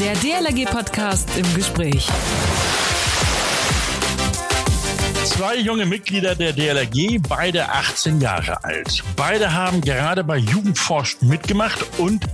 Der 0.00 0.14
DLRG-Podcast 0.14 1.28
im 1.36 1.54
Gespräch. 1.54 2.08
Zwei 5.26 5.56
junge 5.56 5.84
Mitglieder 5.84 6.34
der 6.34 6.54
DLRG, 6.54 7.20
beide 7.28 7.68
18 7.68 8.18
Jahre 8.18 8.64
alt. 8.64 9.04
Beide 9.14 9.52
haben 9.52 9.82
gerade 9.82 10.24
bei 10.24 10.38
Jugendforsch 10.38 11.18
mitgemacht 11.20 11.84
und 11.98 12.24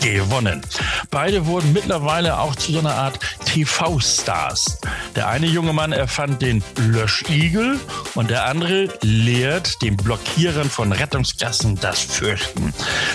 gewonnen. 0.00 0.62
Beide 1.10 1.46
wurden 1.46 1.72
mittlerweile 1.72 2.38
auch 2.38 2.54
zu 2.54 2.70
so 2.70 2.78
einer 2.78 2.94
Art 2.94 3.18
TV-Stars. 3.44 4.78
Der 5.16 5.28
eine 5.28 5.46
junge 5.46 5.72
Mann 5.72 5.92
erfand 5.92 6.42
den 6.42 6.62
Löschigel 6.76 7.80
und 8.14 8.28
der 8.28 8.44
andere 8.44 8.90
lehrt 9.00 9.80
den 9.80 9.96
Blockierern 9.96 10.68
von 10.68 10.92
Rettungsgassen 10.92 11.76
das 11.80 12.00
Fürchten. 12.00 12.74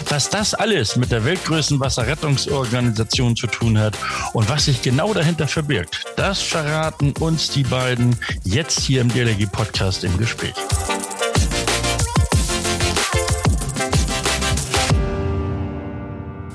Was 0.09 0.29
das 0.31 0.55
alles 0.55 0.95
mit 0.95 1.11
der 1.11 1.25
weltgrößten 1.25 1.79
Wasserrettungsorganisation 1.79 3.35
zu 3.35 3.45
tun 3.45 3.77
hat 3.77 3.95
und 4.34 4.49
was 4.49 4.66
sich 4.66 4.81
genau 4.81 5.13
dahinter 5.13 5.48
verbirgt, 5.48 6.03
das 6.16 6.41
verraten 6.41 7.13
uns 7.20 7.49
die 7.49 7.63
beiden 7.63 8.15
jetzt 8.43 8.79
hier 8.79 9.02
im 9.02 9.09
DLRG 9.09 9.45
Podcast 9.52 10.04
im 10.04 10.18
Gespräch. 10.18 10.55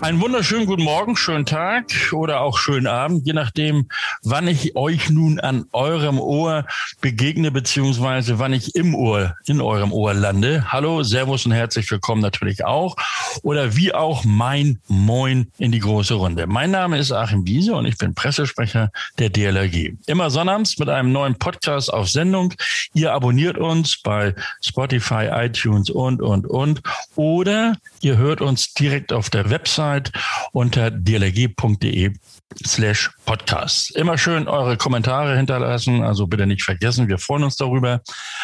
Einen 0.06 0.20
wunderschönen 0.20 0.66
guten 0.66 0.84
Morgen, 0.84 1.16
schönen 1.16 1.46
Tag 1.46 2.12
oder 2.12 2.40
auch 2.40 2.58
schönen 2.58 2.86
Abend, 2.86 3.26
je 3.26 3.32
nachdem, 3.32 3.88
wann 4.22 4.46
ich 4.46 4.76
euch 4.76 5.10
nun 5.10 5.40
an 5.40 5.64
eurem 5.72 6.20
Ohr 6.20 6.64
begegne, 7.00 7.50
beziehungsweise 7.50 8.38
wann 8.38 8.52
ich 8.52 8.76
im 8.76 8.94
Ohr, 8.94 9.34
in 9.46 9.60
eurem 9.60 9.92
Ohr 9.92 10.14
lande. 10.14 10.66
Hallo, 10.70 11.02
Servus 11.02 11.44
und 11.44 11.50
herzlich 11.50 11.90
willkommen 11.90 12.22
natürlich 12.22 12.64
auch. 12.64 12.94
Oder 13.42 13.74
wie 13.74 13.94
auch 13.94 14.24
mein 14.24 14.78
Moin 14.86 15.48
in 15.58 15.72
die 15.72 15.80
große 15.80 16.14
Runde. 16.14 16.46
Mein 16.46 16.70
Name 16.70 16.98
ist 16.98 17.10
Achim 17.10 17.44
Wiese 17.44 17.74
und 17.74 17.84
ich 17.84 17.98
bin 17.98 18.14
Pressesprecher 18.14 18.92
der 19.18 19.30
DLRG. 19.30 19.94
Immer 20.06 20.30
sonnabends 20.30 20.78
mit 20.78 20.88
einem 20.88 21.10
neuen 21.10 21.34
Podcast 21.34 21.92
auf 21.92 22.08
Sendung. 22.08 22.54
Ihr 22.94 23.12
abonniert 23.12 23.58
uns 23.58 24.00
bei 24.00 24.36
Spotify, 24.62 25.30
iTunes 25.32 25.90
und, 25.90 26.22
und, 26.22 26.46
und. 26.46 26.80
Oder 27.16 27.76
ihr 28.02 28.16
hört 28.18 28.40
uns 28.40 28.72
direkt 28.72 29.12
auf 29.12 29.30
der 29.30 29.50
Website 29.50 29.95
Website 29.96 30.12
unter 30.52 30.90
dlg.de 30.90 32.12
slash 32.64 33.10
podcast. 33.24 33.94
Immer 33.96 34.16
schön 34.18 34.48
eure 34.48 34.76
Kommentare 34.76 35.36
hinterlassen, 35.36 36.02
also 36.02 36.26
bitte 36.26 36.46
nicht 36.46 36.62
vergessen, 36.62 37.08
wir 37.08 37.18
freuen 37.18 37.44
uns 37.44 37.56
darüber. 37.56 38.00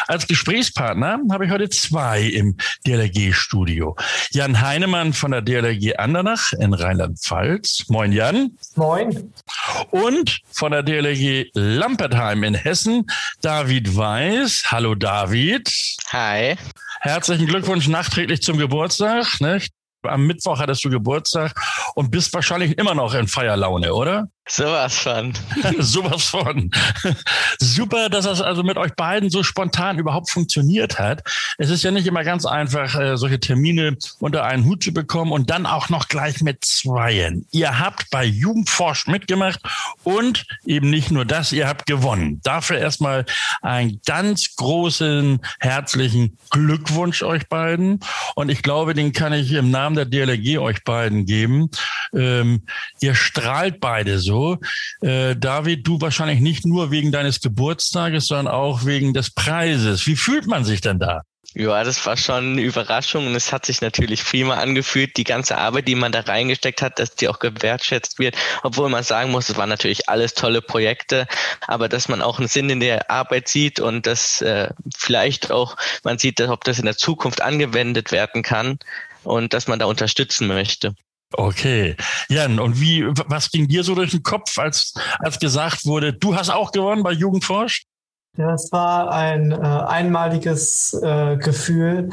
Als 0.06 0.26
Gesprächspartner 0.26 1.20
habe 1.30 1.46
ich 1.46 1.50
heute 1.50 1.68
zwei 1.70 2.22
im 2.22 2.56
DLRG-Studio. 2.86 3.96
Jan 4.32 4.60
Heinemann 4.60 5.12
von 5.12 5.30
der 5.30 5.42
DLRG 5.42 5.96
Andernach 5.98 6.52
in 6.58 6.74
Rheinland-Pfalz. 6.74 7.84
Moin 7.88 8.12
Jan. 8.12 8.58
Moin. 8.74 9.32
Und 9.90 10.40
von 10.50 10.72
der 10.72 10.82
DLRG 10.82 11.50
Lampertheim 11.54 12.44
in 12.44 12.54
Hessen, 12.54 13.06
David 13.40 13.96
Weiß. 13.96 14.64
Hallo 14.66 14.94
David. 14.94 15.70
Hi. 16.12 16.56
Herzlichen 17.00 17.46
Glückwunsch 17.46 17.88
nachträglich 17.88 18.42
zum 18.42 18.58
Geburtstag. 18.58 19.40
Nicht? 19.40 19.72
Am 20.02 20.26
Mittwoch 20.26 20.58
hattest 20.58 20.84
du 20.84 20.90
Geburtstag 20.90 21.54
und 21.94 22.10
bist 22.10 22.32
wahrscheinlich 22.34 22.78
immer 22.78 22.94
noch 22.94 23.14
in 23.14 23.28
Feierlaune, 23.28 23.94
oder? 23.94 24.28
Sowas 24.48 24.98
von. 24.98 25.32
Sowas 25.78 26.24
von. 26.24 26.70
Super, 27.60 28.08
dass 28.08 28.24
das 28.24 28.40
also 28.40 28.62
mit 28.64 28.76
euch 28.76 28.94
beiden 28.94 29.30
so 29.30 29.42
spontan 29.42 29.98
überhaupt 29.98 30.30
funktioniert 30.30 30.98
hat. 30.98 31.22
Es 31.58 31.70
ist 31.70 31.84
ja 31.84 31.92
nicht 31.92 32.06
immer 32.06 32.24
ganz 32.24 32.44
einfach, 32.44 32.98
äh, 32.98 33.16
solche 33.16 33.38
Termine 33.38 33.96
unter 34.18 34.44
einen 34.44 34.64
Hut 34.64 34.82
zu 34.82 34.92
bekommen 34.92 35.30
und 35.30 35.50
dann 35.50 35.64
auch 35.64 35.88
noch 35.90 36.08
gleich 36.08 36.42
mit 36.42 36.64
Zweien. 36.64 37.46
Ihr 37.52 37.78
habt 37.78 38.10
bei 38.10 38.24
Jugendforsch 38.24 39.06
mitgemacht 39.06 39.60
und 40.02 40.44
eben 40.64 40.90
nicht 40.90 41.12
nur 41.12 41.24
das, 41.24 41.52
ihr 41.52 41.68
habt 41.68 41.86
gewonnen. 41.86 42.40
Dafür 42.42 42.78
erstmal 42.78 43.24
einen 43.60 44.00
ganz 44.04 44.56
großen, 44.56 45.40
herzlichen 45.60 46.36
Glückwunsch 46.50 47.22
euch 47.22 47.48
beiden. 47.48 48.00
Und 48.34 48.48
ich 48.48 48.62
glaube, 48.62 48.94
den 48.94 49.12
kann 49.12 49.32
ich 49.32 49.52
im 49.52 49.70
Namen 49.70 49.94
der 49.94 50.04
DLRG 50.04 50.58
euch 50.58 50.82
beiden 50.82 51.26
geben. 51.26 51.70
Ähm, 52.12 52.62
ihr 53.00 53.14
strahlt 53.14 53.80
beide 53.80 54.18
so 54.18 54.31
so. 54.32 54.58
Äh, 55.06 55.36
David, 55.36 55.86
du 55.86 56.00
wahrscheinlich 56.00 56.40
nicht 56.40 56.64
nur 56.64 56.90
wegen 56.90 57.12
deines 57.12 57.40
Geburtstages, 57.40 58.26
sondern 58.26 58.48
auch 58.48 58.86
wegen 58.86 59.12
des 59.12 59.30
Preises. 59.30 60.06
Wie 60.06 60.16
fühlt 60.16 60.46
man 60.46 60.64
sich 60.64 60.80
denn 60.80 60.98
da? 60.98 61.22
Ja, 61.54 61.84
das 61.84 62.06
war 62.06 62.16
schon 62.16 62.52
eine 62.52 62.62
Überraschung 62.62 63.26
und 63.26 63.34
es 63.34 63.52
hat 63.52 63.66
sich 63.66 63.82
natürlich 63.82 64.24
prima 64.24 64.54
angefühlt, 64.54 65.18
die 65.18 65.24
ganze 65.24 65.58
Arbeit, 65.58 65.86
die 65.86 65.94
man 65.94 66.10
da 66.10 66.20
reingesteckt 66.20 66.80
hat, 66.80 66.98
dass 66.98 67.14
die 67.14 67.28
auch 67.28 67.40
gewertschätzt 67.40 68.18
wird, 68.18 68.36
obwohl 68.62 68.88
man 68.88 69.02
sagen 69.02 69.30
muss, 69.30 69.50
es 69.50 69.58
waren 69.58 69.68
natürlich 69.68 70.08
alles 70.08 70.32
tolle 70.32 70.62
Projekte, 70.62 71.26
aber 71.66 71.90
dass 71.90 72.08
man 72.08 72.22
auch 72.22 72.38
einen 72.38 72.48
Sinn 72.48 72.70
in 72.70 72.80
der 72.80 73.10
Arbeit 73.10 73.48
sieht 73.48 73.80
und 73.80 74.06
dass 74.06 74.40
äh, 74.40 74.70
vielleicht 74.96 75.50
auch 75.50 75.76
man 76.04 76.16
sieht, 76.16 76.40
ob 76.40 76.64
das 76.64 76.78
in 76.78 76.86
der 76.86 76.96
Zukunft 76.96 77.42
angewendet 77.42 78.12
werden 78.12 78.42
kann 78.42 78.78
und 79.22 79.52
dass 79.52 79.68
man 79.68 79.78
da 79.78 79.84
unterstützen 79.84 80.46
möchte. 80.46 80.94
Okay. 81.32 81.96
Jan, 82.28 82.58
und 82.58 82.80
wie, 82.80 83.06
was 83.26 83.50
ging 83.50 83.68
dir 83.68 83.84
so 83.84 83.94
durch 83.94 84.10
den 84.10 84.22
Kopf, 84.22 84.58
als, 84.58 84.94
als 85.18 85.38
gesagt 85.38 85.86
wurde, 85.86 86.12
du 86.12 86.34
hast 86.34 86.50
auch 86.50 86.72
gewonnen 86.72 87.02
bei 87.02 87.12
Jugendforsch? 87.12 87.84
Ja, 88.38 88.54
es 88.54 88.72
war 88.72 89.12
ein 89.12 89.52
äh, 89.52 89.56
einmaliges 89.56 90.94
äh, 90.94 91.36
Gefühl. 91.36 92.08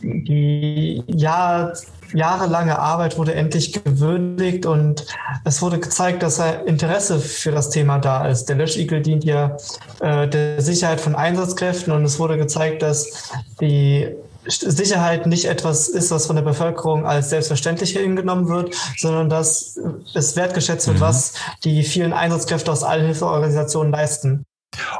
Die 0.00 1.02
Jahr, 1.08 1.72
jahrelange 2.12 2.78
Arbeit 2.78 3.18
wurde 3.18 3.34
endlich 3.34 3.72
gewürdigt 3.82 4.66
und 4.66 5.04
es 5.44 5.60
wurde 5.62 5.80
gezeigt, 5.80 6.22
dass 6.22 6.38
Interesse 6.38 7.18
für 7.18 7.50
das 7.50 7.70
Thema 7.70 7.98
da 7.98 8.28
ist. 8.28 8.44
Der 8.44 8.54
Löschigel 8.54 9.02
dient 9.02 9.24
ja 9.24 9.56
äh, 9.98 10.28
der 10.28 10.62
Sicherheit 10.62 11.00
von 11.00 11.16
Einsatzkräften 11.16 11.92
und 11.92 12.04
es 12.04 12.20
wurde 12.20 12.38
gezeigt, 12.38 12.82
dass 12.82 13.32
die 13.60 14.14
Sicherheit 14.46 15.26
nicht 15.26 15.46
etwas 15.46 15.88
ist, 15.88 16.10
was 16.10 16.26
von 16.26 16.36
der 16.36 16.42
Bevölkerung 16.42 17.06
als 17.06 17.30
selbstverständlich 17.30 17.92
hingenommen 17.92 18.48
wird, 18.48 18.74
sondern 18.96 19.28
dass 19.28 19.78
es 20.14 20.36
wertgeschätzt 20.36 20.86
wird, 20.86 20.98
mhm. 20.98 21.02
was 21.02 21.34
die 21.64 21.82
vielen 21.82 22.12
Einsatzkräfte 22.12 22.70
aus 22.70 22.82
allen 22.82 23.06
Hilfeorganisationen 23.06 23.92
leisten. 23.92 24.44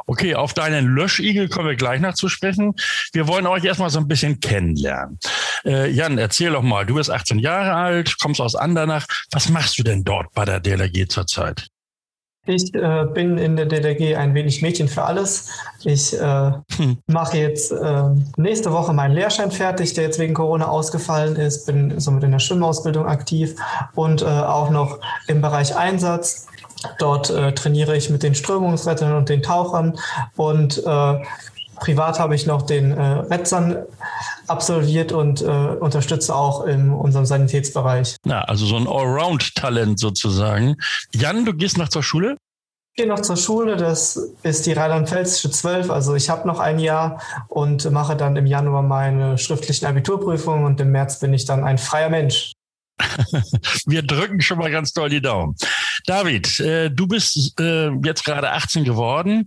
Okay, 0.05 0.35
auf 0.35 0.53
deinen 0.53 0.87
Löschigel 0.87 1.49
kommen 1.49 1.67
wir 1.67 1.75
gleich 1.75 1.99
noch 1.99 2.13
zu 2.13 2.29
sprechen. 2.29 2.75
Wir 3.11 3.27
wollen 3.27 3.45
euch 3.45 3.63
erstmal 3.63 3.89
so 3.89 3.99
ein 3.99 4.07
bisschen 4.07 4.39
kennenlernen. 4.39 5.19
Äh, 5.65 5.89
Jan, 5.89 6.17
erzähl 6.17 6.51
doch 6.51 6.61
mal, 6.61 6.85
du 6.85 6.95
bist 6.95 7.09
18 7.11 7.39
Jahre 7.39 7.73
alt, 7.73 8.17
kommst 8.19 8.39
aus 8.39 8.55
Andernach. 8.55 9.05
Was 9.31 9.49
machst 9.49 9.77
du 9.77 9.83
denn 9.83 10.03
dort 10.03 10.33
bei 10.33 10.45
der 10.45 10.59
DLRG 10.59 11.07
zurzeit? 11.09 11.67
Ich 12.47 12.73
äh, 12.75 13.05
bin 13.13 13.37
in 13.37 13.55
der 13.55 13.65
DLRG 13.65 14.15
ein 14.15 14.35
wenig 14.35 14.61
Mädchen 14.61 14.87
für 14.87 15.03
alles. 15.03 15.49
Ich 15.83 16.13
äh, 16.13 16.51
hm. 16.77 16.97
mache 17.07 17.37
jetzt 17.37 17.71
äh, 17.71 18.03
nächste 18.37 18.71
Woche 18.71 18.93
meinen 18.93 19.13
Lehrschein 19.13 19.49
fertig, 19.49 19.93
der 19.93 20.05
jetzt 20.05 20.19
wegen 20.19 20.35
Corona 20.35 20.67
ausgefallen 20.67 21.35
ist. 21.37 21.65
Bin 21.65 21.99
somit 21.99 22.23
in 22.23 22.31
der 22.31 22.39
Schwimmausbildung 22.39 23.07
aktiv 23.07 23.55
und 23.95 24.21
äh, 24.21 24.25
auch 24.25 24.69
noch 24.69 24.99
im 25.27 25.41
Bereich 25.41 25.75
Einsatz. 25.75 26.47
Dort 26.99 27.31
äh, 27.31 27.51
trainiere 27.53 27.97
ich 27.97 28.11
mit 28.11 28.21
den 28.21 28.35
Strömungsrettern 28.35 29.13
und 29.13 29.29
den 29.29 29.41
Tauchern 29.41 29.97
und 30.35 30.83
äh, 30.85 31.15
privat 31.75 32.19
habe 32.19 32.35
ich 32.35 32.45
noch 32.45 32.61
den 32.63 32.91
äh, 32.91 33.01
Retzern 33.01 33.77
absolviert 34.47 35.11
und 35.11 35.41
äh, 35.41 35.45
unterstütze 35.45 36.35
auch 36.35 36.65
in 36.65 36.91
unserem 36.91 37.25
Sanitätsbereich. 37.25 38.17
Na, 38.25 38.41
also 38.43 38.65
so 38.65 38.75
ein 38.75 38.87
Allround-Talent 38.87 39.99
sozusagen. 39.99 40.77
Jan, 41.13 41.45
du 41.45 41.53
gehst 41.53 41.77
noch 41.77 41.89
zur 41.89 42.03
Schule? 42.03 42.37
Ich 42.97 43.03
gehe 43.03 43.07
noch 43.07 43.19
zur 43.19 43.35
Schule, 43.35 43.75
das 43.75 44.15
ist 44.43 44.65
die 44.65 44.71
Rheinland-Pfälzische 44.71 45.51
12, 45.51 45.89
also 45.89 46.15
ich 46.15 46.29
habe 46.29 46.47
noch 46.47 46.59
ein 46.59 46.79
Jahr 46.79 47.21
und 47.49 47.91
mache 47.91 48.15
dann 48.15 48.37
im 48.37 48.45
Januar 48.45 48.83
meine 48.83 49.37
schriftlichen 49.37 49.85
Abiturprüfungen 49.85 50.63
und 50.63 50.79
im 50.79 50.91
März 50.91 51.19
bin 51.19 51.33
ich 51.33 51.43
dann 51.43 51.65
ein 51.65 51.77
freier 51.77 52.09
Mensch. 52.09 52.53
Wir 53.85 54.01
drücken 54.01 54.41
schon 54.41 54.57
mal 54.57 54.71
ganz 54.71 54.93
doll 54.93 55.09
die 55.09 55.21
Daumen. 55.21 55.55
David, 56.05 56.59
äh, 56.59 56.89
du 56.89 57.07
bist 57.07 57.59
äh, 57.59 57.89
jetzt 58.03 58.23
gerade 58.23 58.51
18 58.51 58.83
geworden. 58.83 59.45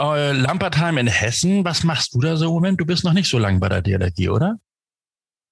Äh, 0.00 0.32
Lampertheim 0.32 0.98
in 0.98 1.06
Hessen. 1.06 1.64
Was 1.64 1.84
machst 1.84 2.14
du 2.14 2.20
da 2.20 2.36
so 2.36 2.46
im 2.46 2.52
Moment? 2.52 2.80
Du 2.80 2.86
bist 2.86 3.04
noch 3.04 3.12
nicht 3.12 3.28
so 3.28 3.38
lange 3.38 3.58
bei 3.58 3.68
der 3.68 3.82
DLRG, 3.82 4.30
oder? 4.30 4.58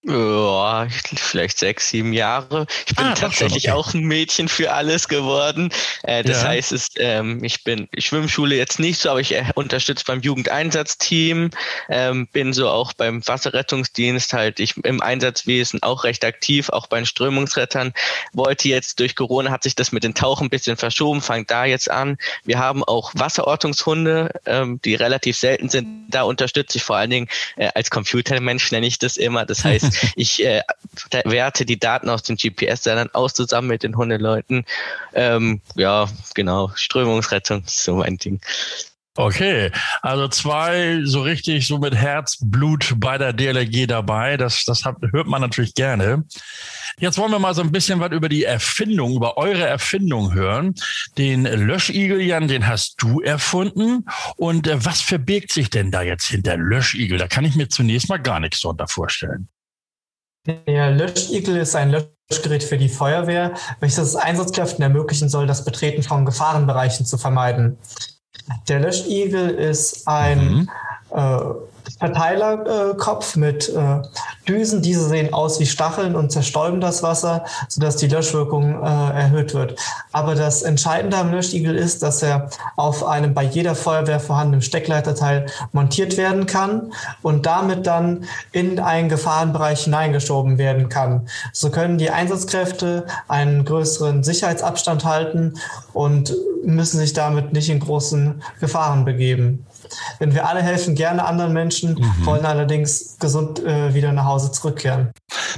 Ja, 0.03 0.89
vielleicht 1.15 1.59
sechs, 1.59 1.91
sieben 1.91 2.15
Jahre. 2.15 2.67
Ich 2.87 2.97
bin 2.97 3.05
ah, 3.05 3.15
tatsächlich 3.15 3.69
okay. 3.69 3.73
auch 3.73 3.93
ein 3.93 4.05
Mädchen 4.05 4.49
für 4.49 4.73
alles 4.73 5.09
geworden. 5.09 5.71
Äh, 6.05 6.25
das 6.25 6.41
ja. 6.41 6.49
heißt, 6.49 6.73
es, 6.73 6.89
ähm, 6.97 7.45
ich 7.45 7.65
bin 7.65 7.87
Schwimmschule 7.99 8.57
jetzt 8.57 8.79
nicht 8.79 8.99
so, 8.99 9.11
aber 9.11 9.21
ich 9.21 9.35
äh, 9.35 9.45
unterstütze 9.57 10.05
beim 10.07 10.23
Jugendeinsatzteam, 10.23 11.51
ähm, 11.91 12.27
bin 12.29 12.55
so 12.55 12.71
auch 12.71 12.95
beim 12.95 13.27
Wasserrettungsdienst 13.27 14.33
halt 14.33 14.59
ich 14.59 14.75
im 14.79 15.03
Einsatzwesen 15.03 15.83
auch 15.83 16.05
recht 16.05 16.25
aktiv, 16.25 16.71
auch 16.71 16.87
bei 16.87 16.97
den 16.97 17.05
Strömungsrettern. 17.05 17.93
Wollte 18.33 18.71
jetzt 18.71 19.01
durch 19.01 19.15
Corona 19.15 19.51
hat 19.51 19.65
sich 19.65 19.75
das 19.75 19.93
mit 19.93 20.03
den 20.03 20.15
Tauchen 20.15 20.47
ein 20.47 20.51
bisschen 20.51 20.79
verschoben, 20.79 21.21
fangt 21.21 21.51
da 21.51 21.67
jetzt 21.67 21.91
an. 21.91 22.17
Wir 22.45 22.59
haben 22.59 22.83
auch 22.85 23.13
Wasserortungshunde, 23.15 24.31
ähm, 24.47 24.81
die 24.83 24.95
relativ 24.95 25.37
selten 25.37 25.69
sind. 25.69 26.07
Da 26.09 26.23
unterstütze 26.23 26.79
ich 26.79 26.85
vor 26.85 26.97
allen 26.97 27.11
Dingen 27.11 27.29
äh, 27.57 27.69
als 27.75 27.91
Computermensch 27.91 28.73
nenne 28.73 28.87
ich 28.87 28.99
das 28.99 29.19
immer. 29.19 29.45
Das 29.45 29.63
heißt, 29.63 29.90
ich 30.17 30.45
äh, 30.45 30.63
werte 31.25 31.65
die 31.65 31.79
Daten 31.79 32.09
aus 32.09 32.23
den 32.23 32.37
GPS-Sendern 32.37 33.11
aus 33.13 33.35
zusammen 33.35 33.69
mit 33.69 33.83
den 33.83 33.97
Hundeleuten. 33.97 34.65
Ähm, 35.15 35.61
ja, 35.75 36.09
genau. 36.35 36.73
Strömungsrettung 36.75 37.65
so 37.67 37.97
mein 37.97 38.17
Ding. 38.17 38.41
Okay, 39.17 39.73
also 40.03 40.29
zwei 40.29 41.01
so 41.05 41.23
richtig 41.23 41.67
so 41.67 41.79
mit 41.79 41.95
Herzblut 41.95 42.95
bei 42.97 43.19
der 43.19 43.33
DLRG 43.33 43.87
dabei. 43.89 44.37
Das, 44.37 44.65
das 44.65 44.85
hat, 44.85 44.97
hört 45.13 45.27
man 45.27 45.41
natürlich 45.41 45.75
gerne. 45.75 46.25
Jetzt 46.99 47.19
wollen 47.19 47.33
wir 47.33 47.41
mal 47.41 47.55
so 47.55 47.63
ein 47.63 47.73
bisschen 47.73 47.99
was 47.99 48.13
über 48.13 48.29
die 48.29 48.45
Erfindung, 48.45 49.17
über 49.17 49.37
eure 49.37 49.67
Erfindung 49.67 50.33
hören. 50.33 50.75
Den 51.19 51.43
Löschigel, 51.43 52.21
Jan, 52.21 52.47
den 52.47 52.69
hast 52.69 53.03
du 53.03 53.21
erfunden. 53.21 54.07
Und 54.37 54.69
äh, 54.69 54.85
was 54.85 55.01
verbirgt 55.01 55.53
sich 55.53 55.71
denn 55.71 55.91
da 55.91 56.03
jetzt 56.03 56.27
hinter 56.27 56.57
Löschigel? 56.57 57.19
Da 57.19 57.27
kann 57.27 57.45
ich 57.45 57.57
mir 57.57 57.69
zunächst 57.69 58.09
mal 58.09 58.19
gar 58.19 58.39
nichts 58.39 58.61
drunter 58.61 58.87
vorstellen. 58.87 59.49
Der 60.47 60.91
Löschigel 60.91 61.57
ist 61.57 61.77
ein 61.77 61.91
Löschgerät 61.91 62.63
für 62.63 62.79
die 62.79 62.89
Feuerwehr, 62.89 63.55
welches 63.81 64.17
Einsatzkräften 64.17 64.83
ermöglichen 64.83 65.29
soll, 65.29 65.47
das 65.47 65.65
Betreten 65.65 66.03
von 66.03 66.25
Gefahrenbereichen 66.25 67.05
zu 67.05 67.19
vermeiden. 67.19 67.79
Der 68.69 68.81
Löschigel 68.81 69.51
ist 69.51 70.09
ein 70.09 70.39
mhm. 70.39 70.71
äh, 71.11 71.41
Verteilerkopf 72.01 73.37
mit 73.37 73.69
äh, 73.69 74.03
Düsen. 74.49 74.81
Diese 74.83 75.07
sehen 75.07 75.33
aus 75.35 75.61
wie 75.61 75.67
Stacheln 75.67 76.17
und 76.17 76.33
zerstäuben 76.33 76.81
das 76.81 77.03
Wasser, 77.03 77.45
sodass 77.69 77.97
die 77.97 78.09
Löschwirkung 78.09 78.83
äh, 78.83 78.87
erhöht 78.87 79.55
wird. 79.55 79.79
Aber 80.11 80.35
das 80.35 80.63
Entscheidende 80.63 81.19
am 81.19 81.31
Löschigel 81.31 81.77
ist, 81.77 82.03
dass 82.03 82.23
er 82.23 82.49
auf 82.77 83.05
einem 83.05 83.35
bei 83.35 83.43
jeder 83.43 83.75
Feuerwehr 83.75 84.19
vorhandenen 84.19 84.63
Steckleiterteil 84.63 85.47
montiert 85.73 86.17
werden 86.17 86.47
kann 86.47 86.93
und 87.21 87.45
damit 87.45 87.87
dann 87.87 88.25
in 88.53 88.81
einen 88.81 89.11
Gefahrenbereich 89.11 89.85
hineingeschoben 89.85 90.57
werden 90.57 90.89
kann. 90.89 91.29
So 91.53 91.71
können 91.71 91.99
die 91.99 92.11
Einsatzkräfte 92.11 93.05
einen 93.29 93.67
größeren 93.67 94.25
Sicherheitsabstand 94.25 95.05
halten 95.05 95.55
und 95.93 96.35
müssen 96.65 96.99
sich 96.99 97.13
damit 97.13 97.53
nicht 97.53 97.69
in 97.69 97.81
großen 97.81 98.43
Gefahren 98.59 99.05
begeben. 99.05 99.67
Denn 100.21 100.35
wir 100.35 100.49
alle 100.49 100.63
helfen 100.63 100.95
gerne 100.95 101.25
anderen 101.25 101.53
Menschen, 101.53 101.95
mhm. 101.95 102.27
wollen 102.27 102.45
allerdings 102.45 103.19
gesund 103.19 103.65
äh, 103.65 103.95
wieder 103.95 104.13
nach 104.13 104.25
Hause 104.25 104.53
zurückkehren. 104.53 105.11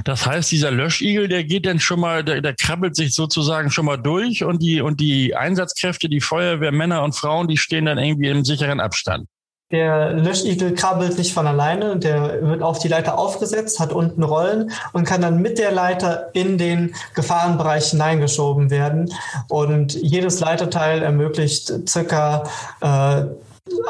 Das 0.05 0.27
heißt, 0.27 0.51
dieser 0.51 0.71
Löschigel, 0.71 1.29
der 1.29 1.45
geht 1.45 1.67
dann 1.67 1.81
schon 1.81 2.01
mal, 2.01 2.25
der, 2.25 2.41
der 2.41 2.55
krabbelt 2.55 2.97
sich 2.97 3.15
sozusagen 3.15 3.71
schon 3.71 3.85
mal 3.85 3.97
durch 3.97 4.45
und 4.45 4.63
die, 4.63 4.81
und 4.81 5.01
die 5.01 5.35
Einsatzkräfte, 5.35 6.09
die 6.09 6.21
Feuerwehr, 6.21 6.73
Männer 6.73 7.03
und 7.03 7.15
Frauen, 7.15 7.49
die 7.49 7.57
stehen 7.57 7.87
dann 7.87 7.99
irgendwie 7.99 8.29
im 8.29 8.45
sicheren 8.45 8.81
Abstand. 8.81 9.27
Der 9.73 10.13
Löschigel 10.13 10.75
krabbelt 10.75 11.17
nicht 11.17 11.33
von 11.33 11.47
alleine, 11.47 11.97
der 11.97 12.43
wird 12.43 12.63
auf 12.63 12.79
die 12.79 12.89
Leiter 12.89 13.17
aufgesetzt, 13.17 13.81
hat 13.81 13.91
unten 13.95 14.23
Rollen 14.23 14.71
und 14.93 15.05
kann 15.05 15.23
dann 15.23 15.41
mit 15.41 15.59
der 15.59 15.73
Leiter 15.73 16.29
in 16.35 16.59
den 16.59 16.95
Gefahrenbereich 17.15 17.91
hineingeschoben 17.91 18.69
werden. 18.69 19.11
Und 19.49 19.95
jedes 19.95 20.41
Leiterteil 20.41 21.03
ermöglicht 21.03 21.73
circa 21.89 22.45
äh, 22.83 23.25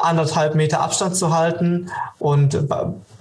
anderthalb 0.03 0.55
Meter 0.55 0.81
Abstand 0.81 1.17
zu 1.17 1.35
halten 1.35 1.91
und 2.19 2.59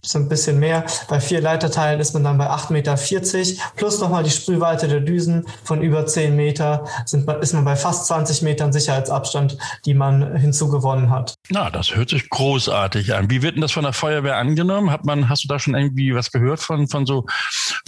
so 0.03 0.19
ein 0.19 0.29
bisschen 0.29 0.59
mehr. 0.59 0.85
Bei 1.07 1.19
vier 1.19 1.41
Leiterteilen 1.41 1.99
ist 1.99 2.13
man 2.13 2.23
dann 2.23 2.37
bei 2.37 2.49
8,40 2.49 2.71
Meter 2.71 3.63
plus 3.75 4.01
nochmal 4.01 4.23
die 4.23 4.31
Sprühweite 4.31 4.87
der 4.87 4.99
Düsen 4.99 5.47
von 5.63 5.81
über 5.81 6.05
10 6.05 6.35
Meter 6.35 6.85
sind, 7.05 7.29
ist 7.29 7.53
man 7.53 7.63
bei 7.63 7.75
fast 7.75 8.07
20 8.07 8.41
Metern 8.41 8.73
Sicherheitsabstand, 8.73 9.57
die 9.85 9.93
man 9.93 10.35
hinzugewonnen 10.35 11.09
hat. 11.09 11.35
Na, 11.49 11.69
das 11.69 11.95
hört 11.95 12.09
sich 12.09 12.29
großartig 12.29 13.13
an. 13.13 13.29
Wie 13.29 13.41
wird 13.41 13.55
denn 13.55 13.61
das 13.61 13.71
von 13.71 13.83
der 13.83 13.93
Feuerwehr 13.93 14.37
angenommen? 14.37 14.91
Hat 14.91 15.05
man, 15.05 15.29
hast 15.29 15.43
du 15.43 15.47
da 15.47 15.59
schon 15.59 15.75
irgendwie 15.75 16.15
was 16.15 16.31
gehört 16.31 16.59
von, 16.59 16.87
von 16.87 17.05
so, 17.05 17.25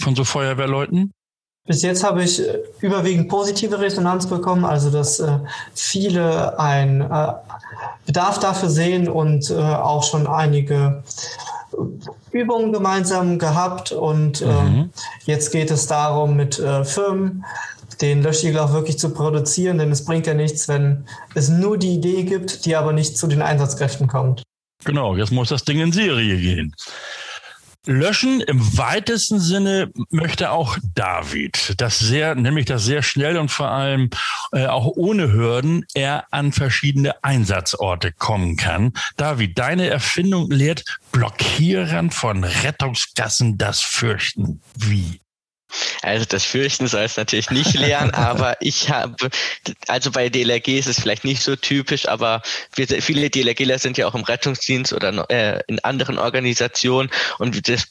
von 0.00 0.14
so 0.14 0.24
Feuerwehrleuten? 0.24 1.12
Bis 1.66 1.80
jetzt 1.80 2.04
habe 2.04 2.22
ich 2.22 2.46
äh, 2.46 2.58
überwiegend 2.80 3.28
positive 3.28 3.80
Resonanz 3.80 4.28
bekommen, 4.28 4.64
also 4.64 4.90
dass 4.90 5.18
äh, 5.18 5.38
viele 5.74 6.58
ein 6.58 7.00
äh, 7.00 7.32
Bedarf 8.06 8.38
dafür 8.38 8.68
sehen 8.68 9.08
und 9.08 9.50
äh, 9.50 9.54
auch 9.54 10.02
schon 10.02 10.26
einige 10.26 11.02
Übungen 12.32 12.72
gemeinsam 12.72 13.38
gehabt. 13.38 13.92
Und 13.92 14.42
äh, 14.42 14.46
mhm. 14.46 14.90
jetzt 15.24 15.52
geht 15.52 15.70
es 15.70 15.86
darum, 15.86 16.36
mit 16.36 16.58
äh, 16.58 16.84
Firmen 16.84 17.44
den 18.00 18.22
Löschigel 18.22 18.58
auch 18.58 18.72
wirklich 18.72 18.98
zu 18.98 19.10
produzieren, 19.10 19.78
denn 19.78 19.90
es 19.90 20.04
bringt 20.04 20.26
ja 20.26 20.34
nichts, 20.34 20.68
wenn 20.68 21.06
es 21.34 21.48
nur 21.48 21.78
die 21.78 21.94
Idee 21.94 22.24
gibt, 22.24 22.66
die 22.66 22.76
aber 22.76 22.92
nicht 22.92 23.16
zu 23.16 23.26
den 23.26 23.40
Einsatzkräften 23.40 24.08
kommt. 24.08 24.42
Genau, 24.84 25.16
jetzt 25.16 25.32
muss 25.32 25.48
das 25.48 25.64
Ding 25.64 25.80
in 25.80 25.92
Serie 25.92 26.36
gehen. 26.36 26.74
Löschen 27.86 28.40
im 28.40 28.78
weitesten 28.78 29.40
Sinne 29.40 29.90
möchte 30.10 30.50
auch 30.50 30.78
David, 30.94 31.74
das 31.78 31.98
sehr, 31.98 32.34
nämlich 32.34 32.66
das 32.66 32.84
sehr 32.84 33.02
schnell 33.02 33.36
und 33.36 33.50
vor 33.50 33.68
allem 33.68 34.10
äh, 34.52 34.66
auch 34.66 34.86
ohne 34.86 35.32
Hürden 35.32 35.84
er 35.94 36.26
an 36.30 36.52
verschiedene 36.52 37.22
Einsatzorte 37.22 38.12
kommen 38.12 38.56
kann. 38.56 38.92
David, 39.16 39.58
deine 39.58 39.88
Erfindung 39.88 40.50
lehrt 40.50 40.84
Blockierern 41.12 42.10
von 42.10 42.44
Rettungsgassen 42.44 43.58
das 43.58 43.80
Fürchten. 43.80 44.60
Wie? 44.76 45.20
Also 46.02 46.24
das 46.26 46.44
Fürchten 46.44 46.86
soll 46.86 47.02
es 47.02 47.16
natürlich 47.16 47.50
nicht 47.50 47.74
lernen, 47.74 48.10
aber 48.14 48.56
ich 48.60 48.90
habe, 48.90 49.30
also 49.88 50.10
bei 50.10 50.28
DLRG 50.28 50.78
ist 50.78 50.86
es 50.86 51.00
vielleicht 51.00 51.24
nicht 51.24 51.42
so 51.42 51.56
typisch, 51.56 52.08
aber 52.08 52.42
wir, 52.74 52.86
viele 53.02 53.30
DLRGler 53.30 53.78
sind 53.78 53.98
ja 53.98 54.06
auch 54.06 54.14
im 54.14 54.24
Rettungsdienst 54.24 54.92
oder 54.92 55.28
äh, 55.30 55.60
in 55.66 55.78
anderen 55.80 56.18
Organisationen 56.18 57.10
und 57.38 57.68
das 57.68 57.86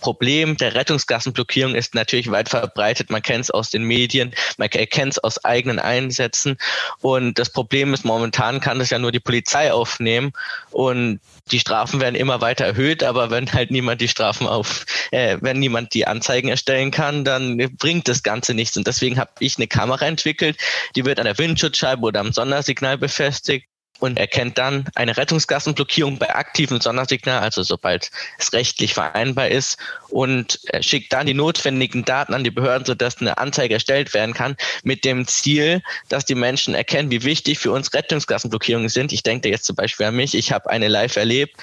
Problem 0.00 0.56
der 0.56 0.74
Rettungsgassenblockierung 0.74 1.74
ist 1.74 1.94
natürlich 1.94 2.30
weit 2.30 2.48
verbreitet. 2.48 3.10
Man 3.10 3.22
kennt 3.22 3.44
es 3.44 3.50
aus 3.50 3.70
den 3.70 3.84
Medien, 3.84 4.34
man 4.56 4.70
kennt 4.70 5.12
es 5.12 5.18
aus 5.18 5.44
eigenen 5.44 5.78
Einsätzen 5.78 6.58
und 7.00 7.38
das 7.38 7.50
Problem 7.50 7.94
ist, 7.94 8.04
momentan 8.04 8.60
kann 8.60 8.78
das 8.78 8.90
ja 8.90 8.98
nur 8.98 9.12
die 9.12 9.20
Polizei 9.20 9.72
aufnehmen 9.72 10.32
und 10.70 11.20
die 11.50 11.60
Strafen 11.60 12.00
werden 12.00 12.14
immer 12.14 12.40
weiter 12.40 12.64
erhöht, 12.66 13.02
aber 13.02 13.30
wenn 13.30 13.52
halt 13.52 13.70
niemand 13.70 14.00
die 14.00 14.08
Strafen 14.08 14.46
auf, 14.46 14.84
äh, 15.10 15.38
wenn 15.40 15.58
niemand 15.58 15.94
die 15.94 16.06
Anzeigen 16.06 16.48
erstellen 16.48 16.90
kann, 16.90 17.17
dann 17.24 17.56
bringt 17.78 18.08
das 18.08 18.22
Ganze 18.22 18.54
nichts. 18.54 18.76
Und 18.76 18.86
deswegen 18.86 19.18
habe 19.18 19.30
ich 19.40 19.56
eine 19.56 19.66
Kamera 19.66 20.06
entwickelt, 20.06 20.58
die 20.96 21.04
wird 21.04 21.18
an 21.18 21.26
der 21.26 21.38
Windschutzscheibe 21.38 22.02
oder 22.02 22.20
am 22.20 22.32
Sondersignal 22.32 22.98
befestigt 22.98 23.68
und 23.98 24.18
erkennt 24.18 24.58
dann 24.58 24.84
eine 24.94 25.16
Rettungsgassenblockierung 25.16 26.18
bei 26.18 26.34
aktivem 26.34 26.80
Sondersignal, 26.80 27.40
also 27.40 27.62
sobald 27.62 28.10
es 28.38 28.52
rechtlich 28.52 28.94
vereinbar 28.94 29.48
ist, 29.48 29.78
und 30.08 30.60
schickt 30.80 31.12
dann 31.12 31.26
die 31.26 31.34
notwendigen 31.34 32.04
Daten 32.04 32.34
an 32.34 32.44
die 32.44 32.50
Behörden, 32.50 32.86
sodass 32.86 33.20
eine 33.20 33.38
Anzeige 33.38 33.74
erstellt 33.74 34.14
werden 34.14 34.34
kann, 34.34 34.56
mit 34.82 35.04
dem 35.04 35.26
Ziel, 35.26 35.82
dass 36.08 36.24
die 36.24 36.34
Menschen 36.34 36.74
erkennen, 36.74 37.10
wie 37.10 37.24
wichtig 37.24 37.58
für 37.58 37.72
uns 37.72 37.92
Rettungsgassenblockierungen 37.92 38.88
sind. 38.88 39.12
Ich 39.12 39.22
denke 39.22 39.48
jetzt 39.48 39.64
zum 39.64 39.76
Beispiel 39.76 40.06
an 40.06 40.16
mich, 40.16 40.34
ich 40.34 40.52
habe 40.52 40.70
eine 40.70 40.88
live 40.88 41.16
erlebt, 41.16 41.56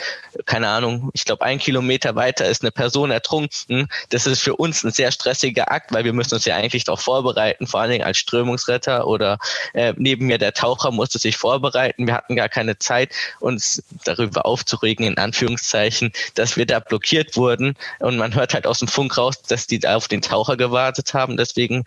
keine 0.46 0.68
Ahnung, 0.68 1.10
ich 1.14 1.26
glaube 1.26 1.44
ein 1.46 1.60
Kilometer 1.60 2.16
weiter 2.16 2.46
ist 2.46 2.62
eine 2.62 2.72
Person 2.72 3.12
ertrunken. 3.12 3.88
Das 4.10 4.28
ist 4.28 4.42
für 4.42 4.56
uns 4.56 4.84
ein 4.84 4.92
sehr 4.92 5.12
stressiger 5.12 5.72
Akt, 5.72 5.92
weil 5.94 6.04
wir 6.04 6.14
müssen 6.14 6.36
uns 6.36 6.46
ja 6.46 6.56
eigentlich 6.56 6.84
darauf 6.84 7.02
vorbereiten, 7.02 7.68
vor 7.68 7.82
allen 7.82 7.92
Dingen 7.92 8.04
als 8.04 8.18
Strömungsretter 8.18 9.08
oder 9.08 9.38
äh, 9.74 9.94
neben 9.98 10.28
mir 10.28 10.38
der 10.38 10.54
Taucher 10.54 10.92
musste 10.92 11.20
sich 11.20 11.38
vorbereiten. 11.38 12.08
Wir 12.08 12.25
gar 12.30 12.50
keine 12.50 12.78
Zeit, 12.80 13.14
uns 13.40 13.84
darüber 14.04 14.46
aufzuregen, 14.46 15.06
in 15.06 15.18
Anführungszeichen, 15.18 16.12
dass 16.34 16.58
wir 16.58 16.66
da 16.66 16.80
blockiert 16.80 17.38
wurden. 17.38 17.76
Und 18.00 18.18
man 18.18 18.34
hört 18.34 18.54
halt 18.54 18.66
aus 18.66 18.80
dem 18.80 18.88
Funk 18.88 19.18
raus, 19.18 19.42
dass 19.42 19.68
die 19.68 19.80
da 19.80 19.96
auf 19.96 20.08
den 20.08 20.22
Taucher 20.22 20.58
gewartet 20.58 21.14
haben. 21.14 21.38
Deswegen 21.38 21.84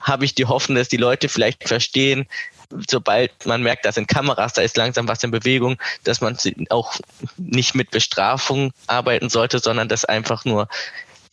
habe 0.00 0.24
ich 0.24 0.34
die 0.34 0.46
Hoffnung, 0.46 0.76
dass 0.76 0.88
die 0.88 0.96
Leute 0.96 1.28
vielleicht 1.28 1.66
verstehen, 1.66 2.26
sobald 2.88 3.46
man 3.46 3.62
merkt, 3.62 3.84
da 3.84 3.92
sind 3.92 4.08
Kameras, 4.08 4.54
da 4.54 4.62
ist 4.62 4.76
langsam 4.76 5.08
was 5.08 5.22
in 5.22 5.30
Bewegung, 5.30 5.76
dass 6.04 6.20
man 6.20 6.36
auch 6.70 6.94
nicht 7.36 7.74
mit 7.74 7.90
Bestrafung 7.90 8.72
arbeiten 8.86 9.28
sollte, 9.28 9.58
sondern 9.58 9.88
dass 9.88 10.04
einfach 10.04 10.44
nur 10.44 10.68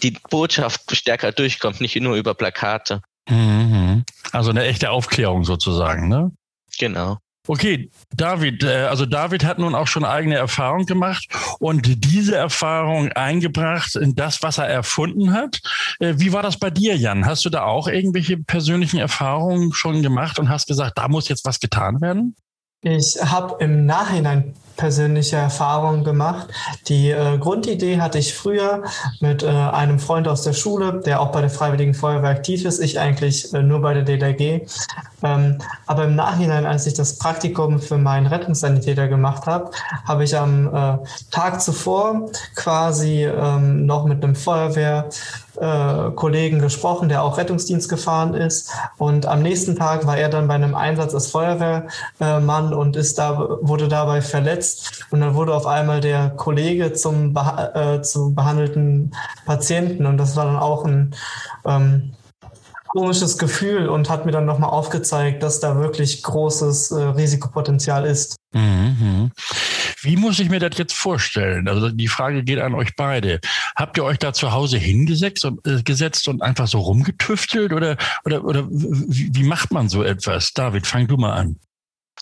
die 0.03 0.11
Botschaft 0.29 0.95
stärker 0.95 1.31
durchkommt, 1.31 1.81
nicht 1.81 1.95
nur 1.95 2.15
über 2.15 2.33
Plakate. 2.33 3.01
Mhm. 3.29 4.03
Also 4.31 4.49
eine 4.49 4.63
echte 4.65 4.91
Aufklärung 4.91 5.43
sozusagen, 5.43 6.07
ne? 6.07 6.31
Genau. 6.79 7.17
Okay, 7.47 7.89
David, 8.15 8.63
äh, 8.63 8.83
also 8.83 9.07
David 9.07 9.43
hat 9.43 9.57
nun 9.57 9.73
auch 9.73 9.87
schon 9.87 10.05
eigene 10.05 10.35
Erfahrung 10.35 10.85
gemacht 10.85 11.27
und 11.59 12.05
diese 12.05 12.35
Erfahrung 12.35 13.11
eingebracht 13.13 13.95
in 13.95 14.13
das, 14.15 14.43
was 14.43 14.59
er 14.59 14.67
erfunden 14.67 15.33
hat. 15.33 15.59
Äh, 15.99 16.15
wie 16.17 16.33
war 16.33 16.43
das 16.43 16.59
bei 16.59 16.69
dir, 16.69 16.95
Jan? 16.95 17.25
Hast 17.25 17.43
du 17.43 17.49
da 17.49 17.63
auch 17.63 17.87
irgendwelche 17.87 18.37
persönlichen 18.37 18.99
Erfahrungen 18.99 19.73
schon 19.73 20.03
gemacht 20.03 20.37
und 20.37 20.49
hast 20.49 20.67
gesagt, 20.67 20.99
da 20.99 21.07
muss 21.07 21.29
jetzt 21.29 21.43
was 21.43 21.59
getan 21.59 21.99
werden? 21.99 22.35
Ich 22.83 23.15
habe 23.21 23.63
im 23.63 23.85
Nachhinein 23.85 24.55
persönliche 24.75 25.35
Erfahrungen 25.35 26.03
gemacht. 26.03 26.47
Die 26.87 27.11
äh, 27.11 27.37
Grundidee 27.37 28.01
hatte 28.01 28.17
ich 28.17 28.33
früher 28.33 28.83
mit 29.19 29.43
äh, 29.43 29.47
einem 29.47 29.99
Freund 29.99 30.27
aus 30.27 30.41
der 30.41 30.53
Schule, 30.53 30.99
der 31.05 31.21
auch 31.21 31.31
bei 31.31 31.41
der 31.41 31.51
Freiwilligen 31.51 31.93
Feuerwehr 31.93 32.31
aktiv 32.31 32.65
ist, 32.65 32.79
ich 32.79 32.99
eigentlich 32.99 33.53
äh, 33.53 33.61
nur 33.61 33.81
bei 33.81 33.93
der 33.93 34.01
DLRG. 34.01 34.67
Ähm, 35.21 35.59
aber 35.85 36.05
im 36.05 36.15
Nachhinein, 36.15 36.65
als 36.65 36.87
ich 36.87 36.95
das 36.95 37.19
Praktikum 37.19 37.79
für 37.79 37.99
meinen 37.99 38.25
Rettungssanitäter 38.25 39.07
gemacht 39.07 39.45
habe, 39.45 39.69
habe 40.05 40.23
ich 40.23 40.35
am 40.35 40.73
äh, 40.73 40.97
Tag 41.29 41.61
zuvor 41.61 42.31
quasi 42.55 43.25
ähm, 43.25 43.85
noch 43.85 44.05
mit 44.05 44.23
einem 44.23 44.35
Feuerwehr 44.35 45.09
äh, 45.61 46.11
Kollegen 46.15 46.59
gesprochen, 46.59 47.07
der 47.07 47.23
auch 47.23 47.37
Rettungsdienst 47.37 47.87
gefahren 47.87 48.33
ist. 48.33 48.71
Und 48.97 49.27
am 49.27 49.41
nächsten 49.41 49.75
Tag 49.75 50.07
war 50.07 50.17
er 50.17 50.29
dann 50.29 50.47
bei 50.47 50.55
einem 50.55 50.73
Einsatz 50.73 51.13
als 51.13 51.27
Feuerwehrmann 51.27 52.73
und 52.73 52.95
ist 52.95 53.19
da, 53.19 53.59
wurde 53.61 53.87
dabei 53.87 54.21
verletzt. 54.21 55.05
Und 55.11 55.21
dann 55.21 55.35
wurde 55.35 55.53
auf 55.53 55.67
einmal 55.67 56.01
der 56.01 56.31
Kollege 56.31 56.93
zum, 56.93 57.35
äh, 57.35 58.01
zu 58.01 58.33
behandelten 58.33 59.13
Patienten. 59.45 60.07
Und 60.07 60.17
das 60.17 60.35
war 60.35 60.45
dann 60.45 60.57
auch 60.57 60.83
ein 60.83 61.13
ähm, 61.65 62.13
komisches 62.87 63.37
Gefühl 63.37 63.87
und 63.87 64.09
hat 64.09 64.25
mir 64.25 64.31
dann 64.31 64.45
nochmal 64.45 64.71
aufgezeigt, 64.71 65.43
dass 65.43 65.59
da 65.59 65.77
wirklich 65.77 66.23
großes 66.23 66.91
äh, 66.91 67.03
Risikopotenzial 67.03 68.05
ist. 68.05 68.35
Mhm. 68.53 69.31
Wie 70.01 70.17
muss 70.17 70.39
ich 70.39 70.49
mir 70.49 70.59
das 70.59 70.77
jetzt 70.77 70.93
vorstellen? 70.93 71.67
Also 71.67 71.89
die 71.89 72.07
Frage 72.07 72.43
geht 72.43 72.59
an 72.59 72.73
euch 72.73 72.95
beide. 72.95 73.39
Habt 73.75 73.97
ihr 73.97 74.03
euch 74.03 74.17
da 74.17 74.33
zu 74.33 74.51
Hause 74.51 74.77
hingesetzt 74.77 75.45
und, 75.45 75.65
äh, 75.67 75.83
gesetzt 75.83 76.27
und 76.27 76.41
einfach 76.41 76.67
so 76.67 76.79
rumgetüftelt 76.79 77.71
oder, 77.71 77.97
oder, 78.25 78.43
oder 78.43 78.67
wie, 78.69 79.29
wie 79.33 79.43
macht 79.43 79.71
man 79.71 79.89
so 79.89 80.03
etwas? 80.03 80.53
David, 80.53 80.87
fang 80.87 81.07
du 81.07 81.17
mal 81.17 81.33
an. 81.33 81.59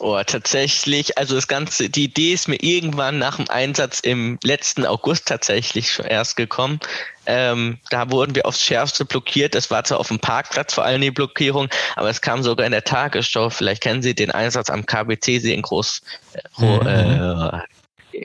Oh, 0.01 0.21
tatsächlich, 0.25 1.17
also 1.17 1.35
das 1.35 1.47
Ganze, 1.47 1.89
die 1.89 2.05
Idee 2.05 2.33
ist 2.33 2.47
mir 2.47 2.61
irgendwann 2.61 3.19
nach 3.19 3.35
dem 3.35 3.49
Einsatz 3.49 3.99
im 3.99 4.39
letzten 4.43 4.85
August 4.85 5.27
tatsächlich 5.27 5.91
schon 5.91 6.05
erst 6.05 6.37
gekommen. 6.37 6.79
Ähm, 7.25 7.79
da 7.89 8.09
wurden 8.09 8.33
wir 8.33 8.45
aufs 8.45 8.63
Schärfste 8.63 9.03
blockiert. 9.03 9.55
Das 9.55 9.69
war 9.69 9.83
zwar 9.83 9.99
auf 9.99 10.07
dem 10.07 10.19
Parkplatz 10.19 10.73
vor 10.73 10.85
allem 10.85 11.01
die 11.01 11.11
Blockierung, 11.11 11.67
aber 11.97 12.09
es 12.09 12.21
kam 12.21 12.43
sogar 12.43 12.65
in 12.65 12.71
der 12.71 12.85
Tagesschau. 12.85 13.49
Vielleicht 13.49 13.83
kennen 13.83 14.01
Sie 14.01 14.15
den 14.15 14.31
Einsatz 14.31 14.69
am 14.69 14.85
KBC-See 14.85 15.53
in 15.53 15.61
Groß, 15.61 16.01
äh, 16.33 16.65
mhm. 16.65 16.87
äh, 16.87 17.59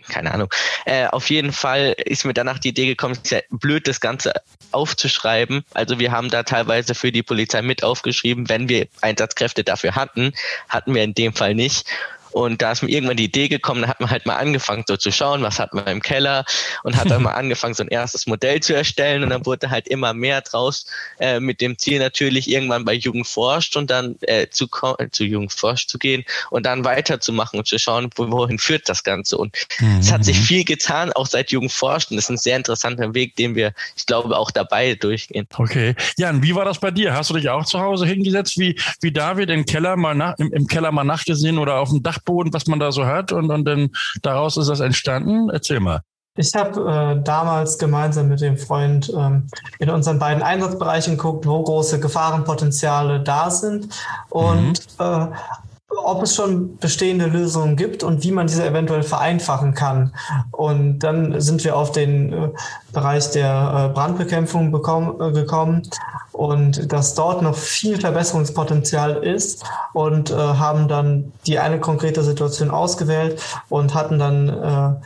keine 0.09 0.33
Ahnung. 0.33 0.49
Äh, 0.85 1.07
auf 1.07 1.31
jeden 1.31 1.53
Fall 1.53 1.95
ist 2.05 2.25
mir 2.25 2.35
danach 2.35 2.59
die 2.59 2.69
Idee 2.69 2.87
gekommen, 2.87 3.15
es 3.15 3.21
ist 3.21 3.31
ja 3.31 3.41
blöd, 3.51 3.87
das 3.89 4.01
Ganze 4.01 4.33
aufzuschreiben. 4.73 5.65
Also 5.73 5.99
wir 5.99 6.13
haben 6.13 6.31
da 6.31 6.43
teilweise 6.43 6.95
für 6.95 7.13
die 7.13 7.23
Polizei 7.23 7.63
mit 7.63 7.83
aufgeschrieben, 7.85 8.49
wenn 8.49 8.69
wir 8.69 8.89
Einsatzkräfte 9.01 9.65
dafür 9.65 9.95
hatten, 9.95 10.33
hatten 10.69 10.95
wir 10.95 11.03
in 11.03 11.15
dem 11.15 11.33
Fall 11.33 11.55
nicht. 11.55 11.87
Und 12.35 12.63
da 12.63 12.73
ist 12.73 12.83
mir 12.83 12.91
irgendwann 12.91 13.17
die 13.17 13.27
Idee 13.27 13.47
gekommen, 13.47 13.83
da 13.83 13.89
hat 13.89 14.01
man 14.01 14.11
halt 14.11 14.27
mal 14.27 14.35
angefangen 14.35 14.83
so 14.89 14.97
zu 14.97 15.13
schauen, 15.13 15.43
was 15.43 15.61
hat 15.61 15.73
man 15.73 15.87
im 15.87 16.03
Keller 16.03 16.45
und 16.83 16.97
hat 16.97 17.09
dann 17.09 17.23
mal 17.23 17.31
angefangen, 17.35 17.75
so 17.75 17.85
ein 17.85 17.89
erstes 17.89 18.27
Modell 18.27 18.59
zu 18.59 18.75
erstellen 18.75 19.23
und 19.23 19.31
dann 19.31 19.47
wurde 19.47 19.71
halt 19.71 19.87
immer 19.87 20.15
mehr 20.15 20.41
draus 20.41 20.85
äh, 21.21 21.39
mit 21.39 21.61
dem 21.61 21.79
Ziel 21.79 22.01
natürlich 22.01 22.51
irgendwann 22.51 22.85
bei 22.85 22.93
Jugend 22.93 23.29
forscht 23.29 23.77
und 23.77 23.89
dann 23.89 24.17
äh, 24.23 24.49
zu, 24.51 24.67
zu 25.13 25.23
Jugend 25.23 25.53
forscht 25.53 25.89
zu 25.89 25.97
gehen 25.97 26.25
und 26.51 26.67
dann 26.67 26.85
weiterzumachen 26.85 27.61
und 27.61 27.69
zu 27.69 27.79
schauen, 27.79 28.11
wohin 28.17 28.59
führt 28.59 28.89
das 28.89 29.05
Ganze. 29.05 29.39
Und 29.39 29.55
mhm. 29.79 29.99
es 30.01 30.11
hat 30.11 30.25
sich 30.25 30.41
viel 30.41 30.65
getan, 30.65 31.13
auch 31.13 31.29
seit 31.29 31.53
Jugend 31.53 31.71
forscht 31.71 32.11
und 32.11 32.17
das 32.17 32.25
ist 32.25 32.31
ein 32.31 32.39
sehr 32.39 32.57
interessanter 32.57 33.15
Weg, 33.15 33.37
den 33.37 33.55
wir, 33.55 33.73
ich 33.97 34.07
glaube, 34.07 34.37
auch 34.37 34.51
dabei 34.51 34.97
durchgehen. 34.97 35.47
Okay. 35.57 35.95
Jan, 36.17 36.43
wie 36.43 36.57
war 36.57 36.65
das 36.65 36.81
bei 36.81 36.91
dir? 36.91 37.15
Hast 37.15 37.31
du 37.31 37.35
dich 37.35 37.49
auch 37.49 37.65
zu 37.65 37.79
Hause 37.79 38.07
hingesetzt, 38.07 38.59
wie, 38.59 38.77
wie 39.01 39.13
David 39.13 39.51
im 39.51 39.65
Keller 39.65 39.95
mal 39.95 40.17
nach, 40.17 40.35
im, 40.39 40.53
im 40.53 40.67
Keller 40.67 40.91
mal 40.91 41.05
nachgesehen 41.05 41.59
oder 41.59 41.79
auf 41.79 41.91
dem 41.91 42.03
Dach 42.03 42.24
Dachboden, 42.25 42.53
was 42.53 42.67
man 42.67 42.81
da 42.81 42.93
so 42.93 43.07
hat 43.07 43.33
und, 43.33 43.51
und 43.51 43.65
dann 43.65 43.91
daraus 44.23 44.57
ist 44.57 44.69
das 44.69 44.81
entstanden. 44.81 45.51
Erzähl 45.51 45.81
mal. 45.81 46.01
Ich 46.37 46.53
habe 46.55 46.81
äh, 47.21 47.23
damals 47.23 47.79
gemeinsam 47.79 48.29
mit 48.29 48.41
dem 48.41 48.59
Freund 48.59 49.13
ähm, 49.17 49.47
in 49.79 49.89
unseren 49.89 50.19
beiden 50.19 50.43
Einsatzbereichen 50.43 51.17
geguckt, 51.17 51.47
wo 51.47 51.63
große 51.63 52.01
Gefahrenpotenziale 52.01 53.21
da 53.21 53.51
sind 53.51 53.89
und 54.31 54.81
mhm. 54.99 55.05
äh, 55.05 55.27
ob 56.05 56.23
es 56.23 56.35
schon 56.35 56.77
bestehende 56.79 57.27
Lösungen 57.27 57.77
gibt 57.77 58.03
und 58.03 58.23
wie 58.23 58.33
man 58.33 58.47
diese 58.47 58.67
eventuell 58.67 59.03
vereinfachen 59.03 59.75
kann. 59.75 60.13
Und 60.51 61.01
dann 61.01 61.41
sind 61.41 61.65
wir 61.65 61.77
auf 61.77 61.93
den 61.93 62.33
äh, 62.33 62.49
Bereich 62.93 63.31
der 63.31 63.91
äh, 63.91 63.95
Brandbekämpfung 63.95 64.69
äh, 64.69 65.33
gekommen 65.33 65.83
und 66.33 66.93
dass 66.93 67.15
dort 67.15 67.43
noch 67.43 67.57
viel 67.57 68.01
Verbesserungspotenzial 68.01 69.25
ist 69.25 69.65
und 69.93 70.33
haben 70.33 70.89
dann 70.89 71.33
die 71.47 71.61
eine 71.61 71.79
konkrete 71.79 72.25
Situation 72.25 72.73
ausgewählt 72.73 73.41
und 73.69 73.95
hatten 73.95 74.19
dann 74.19 75.01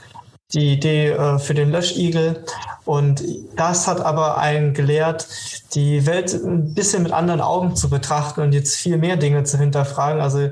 die 0.55 0.73
Idee 0.73 1.15
für 1.39 1.53
den 1.53 1.71
Löschigel. 1.71 2.45
Und 2.87 3.23
das 3.57 3.87
hat 3.87 4.01
aber 4.01 4.39
einen 4.39 4.73
gelehrt, 4.73 5.29
die 5.75 6.07
Welt 6.07 6.33
ein 6.33 6.73
bisschen 6.73 7.03
mit 7.03 7.13
anderen 7.13 7.43
Augen 7.43 7.77
zu 7.77 7.91
betrachten 7.91 8.41
und 8.41 8.55
jetzt 8.55 8.77
viel 8.77 8.97
mehr 8.97 9.19
Dinge 9.19 9.45
zu 9.45 9.59
hinterfragen. 9.59 10.23
Also 10.23 10.49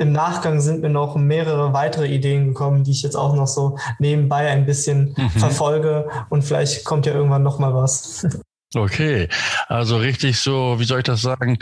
im 0.00 0.12
Nachgang 0.12 0.60
sind 0.60 0.80
mir 0.80 0.88
noch 0.88 1.14
mehrere 1.14 1.74
weitere 1.74 2.06
Ideen 2.06 2.48
gekommen, 2.48 2.84
die 2.84 2.92
ich 2.92 3.02
jetzt 3.02 3.16
auch 3.16 3.34
noch 3.34 3.46
so 3.46 3.76
nebenbei 3.98 4.48
ein 4.48 4.64
bisschen 4.64 5.14
mhm. 5.16 5.28
verfolge 5.28 6.08
und 6.30 6.42
vielleicht 6.42 6.84
kommt 6.84 7.04
ja 7.04 7.12
irgendwann 7.12 7.42
noch 7.42 7.58
mal 7.58 7.74
was. 7.74 8.26
Okay, 8.72 9.28
also 9.66 9.96
richtig 9.96 10.38
so, 10.38 10.78
wie 10.78 10.84
soll 10.84 10.98
ich 10.98 11.04
das 11.04 11.22
sagen? 11.22 11.58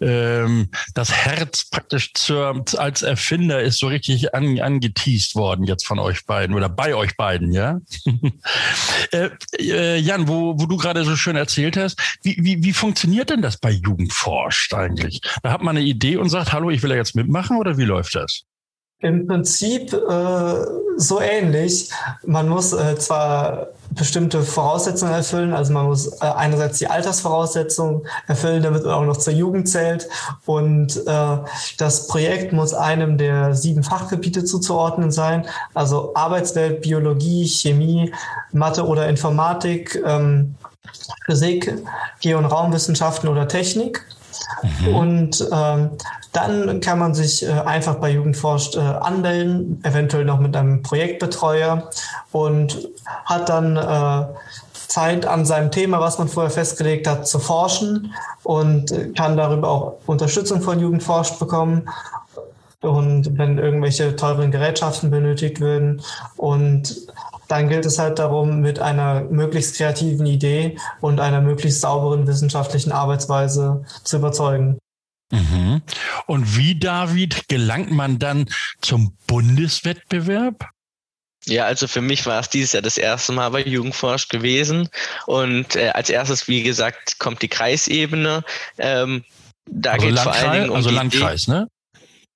Ähm, 0.00 0.68
das 0.94 1.10
Herz 1.10 1.68
praktisch 1.68 2.12
zur, 2.14 2.64
als 2.76 3.02
Erfinder 3.02 3.60
ist 3.60 3.80
so 3.80 3.88
richtig 3.88 4.32
an, 4.32 4.60
angeteased 4.60 5.34
worden 5.34 5.64
jetzt 5.64 5.84
von 5.84 5.98
euch 5.98 6.24
beiden 6.24 6.54
oder 6.54 6.68
bei 6.68 6.94
euch 6.94 7.16
beiden, 7.16 7.52
ja? 7.52 7.80
äh, 9.10 9.30
äh, 9.58 9.98
Jan, 9.98 10.28
wo, 10.28 10.54
wo 10.56 10.66
du 10.66 10.76
gerade 10.76 11.04
so 11.04 11.16
schön 11.16 11.34
erzählt 11.34 11.76
hast, 11.76 12.00
wie, 12.22 12.36
wie, 12.38 12.62
wie 12.62 12.72
funktioniert 12.72 13.30
denn 13.30 13.42
das 13.42 13.56
bei 13.56 13.70
Jugendforscht 13.70 14.72
eigentlich? 14.72 15.20
Da 15.42 15.50
hat 15.50 15.62
man 15.62 15.76
eine 15.76 15.84
Idee 15.84 16.16
und 16.16 16.28
sagt, 16.28 16.52
hallo, 16.52 16.70
ich 16.70 16.84
will 16.84 16.90
ja 16.90 16.96
jetzt 16.96 17.16
mitmachen 17.16 17.56
oder 17.56 17.76
wie 17.76 17.84
läuft 17.84 18.14
das? 18.14 18.44
Im 19.02 19.26
Prinzip 19.26 19.92
äh, 19.92 20.54
so 20.96 21.20
ähnlich. 21.20 21.90
Man 22.24 22.48
muss 22.48 22.72
äh, 22.72 22.96
zwar 22.96 23.68
bestimmte 23.90 24.42
Voraussetzungen 24.42 25.12
erfüllen, 25.12 25.52
also 25.52 25.72
man 25.72 25.86
muss 25.86 26.06
äh, 26.06 26.24
einerseits 26.24 26.78
die 26.78 26.86
Altersvoraussetzungen 26.86 28.02
erfüllen, 28.26 28.62
damit 28.62 28.84
man 28.84 28.94
auch 28.94 29.04
noch 29.04 29.16
zur 29.16 29.32
Jugend 29.32 29.68
zählt 29.68 30.08
und 30.46 30.96
äh, 31.06 31.36
das 31.78 32.06
Projekt 32.06 32.52
muss 32.52 32.74
einem 32.74 33.18
der 33.18 33.54
sieben 33.54 33.82
Fachgebiete 33.82 34.44
zuzuordnen 34.44 35.10
sein, 35.10 35.46
also 35.74 36.14
Arbeitswelt, 36.14 36.82
Biologie, 36.82 37.46
Chemie, 37.46 38.12
Mathe 38.52 38.86
oder 38.86 39.08
Informatik, 39.08 40.02
ähm, 40.06 40.54
Physik, 41.26 41.74
Geo- 42.20 42.38
und 42.38 42.46
Raumwissenschaften 42.46 43.28
oder 43.28 43.48
Technik. 43.48 44.04
Mhm. 44.62 44.94
Und 44.94 45.48
ähm, 45.52 45.90
dann 46.32 46.80
kann 46.80 46.98
man 46.98 47.14
sich 47.14 47.46
äh, 47.46 47.50
einfach 47.50 47.96
bei 47.96 48.10
Jugendforscht 48.10 48.76
äh, 48.76 48.80
anmelden, 48.80 49.80
eventuell 49.84 50.24
noch 50.24 50.40
mit 50.40 50.56
einem 50.56 50.82
Projektbetreuer 50.82 51.90
und 52.32 52.88
hat 53.26 53.48
dann 53.50 53.76
äh, 53.76 54.26
Zeit 54.88 55.26
an 55.26 55.44
seinem 55.44 55.70
Thema, 55.70 56.00
was 56.00 56.18
man 56.18 56.28
vorher 56.28 56.50
festgelegt 56.50 57.06
hat, 57.06 57.26
zu 57.26 57.38
forschen 57.38 58.12
und 58.42 58.92
kann 59.16 59.38
darüber 59.38 59.68
auch 59.68 59.94
Unterstützung 60.06 60.60
von 60.60 60.80
Jugendforscht 60.80 61.38
bekommen. 61.38 61.88
Und 62.82 63.38
wenn 63.38 63.56
irgendwelche 63.56 64.16
teuren 64.16 64.50
Gerätschaften 64.50 65.10
benötigt 65.10 65.60
würden 65.60 66.02
und 66.36 67.06
dann 67.48 67.68
gilt 67.68 67.86
es 67.86 67.98
halt 67.98 68.18
darum, 68.18 68.60
mit 68.60 68.80
einer 68.80 69.22
möglichst 69.22 69.76
kreativen 69.76 70.26
Idee 70.26 70.76
und 71.00 71.20
einer 71.20 71.40
möglichst 71.40 71.80
sauberen 71.80 72.26
wissenschaftlichen 72.26 72.92
Arbeitsweise 72.92 73.84
zu 74.04 74.16
überzeugen. 74.16 74.81
Mhm. 75.32 75.82
Und 76.26 76.56
wie, 76.56 76.78
David, 76.78 77.48
gelangt 77.48 77.90
man 77.90 78.18
dann 78.18 78.46
zum 78.80 79.16
Bundeswettbewerb? 79.26 80.68
Ja, 81.46 81.64
also 81.64 81.88
für 81.88 82.02
mich 82.02 82.24
war 82.26 82.38
es 82.38 82.50
dieses 82.50 82.72
Jahr 82.72 82.82
das 82.82 82.98
erste 82.98 83.32
Mal 83.32 83.48
bei 83.48 83.62
Jugendforsch 83.62 84.28
gewesen. 84.28 84.88
Und 85.26 85.74
äh, 85.74 85.88
als 85.88 86.10
erstes, 86.10 86.46
wie 86.46 86.62
gesagt, 86.62 87.18
kommt 87.18 87.42
die 87.42 87.48
Kreisebene. 87.48 88.44
Ähm, 88.78 89.24
da 89.66 89.92
also 89.92 90.06
geht 90.06 90.16
es 90.16 90.22
vor 90.22 90.32
allen 90.32 90.52
Dingen 90.52 90.70
um 90.70 90.76
also 90.76 90.90
Landkreis, 90.90 91.48
ne? 91.48 91.68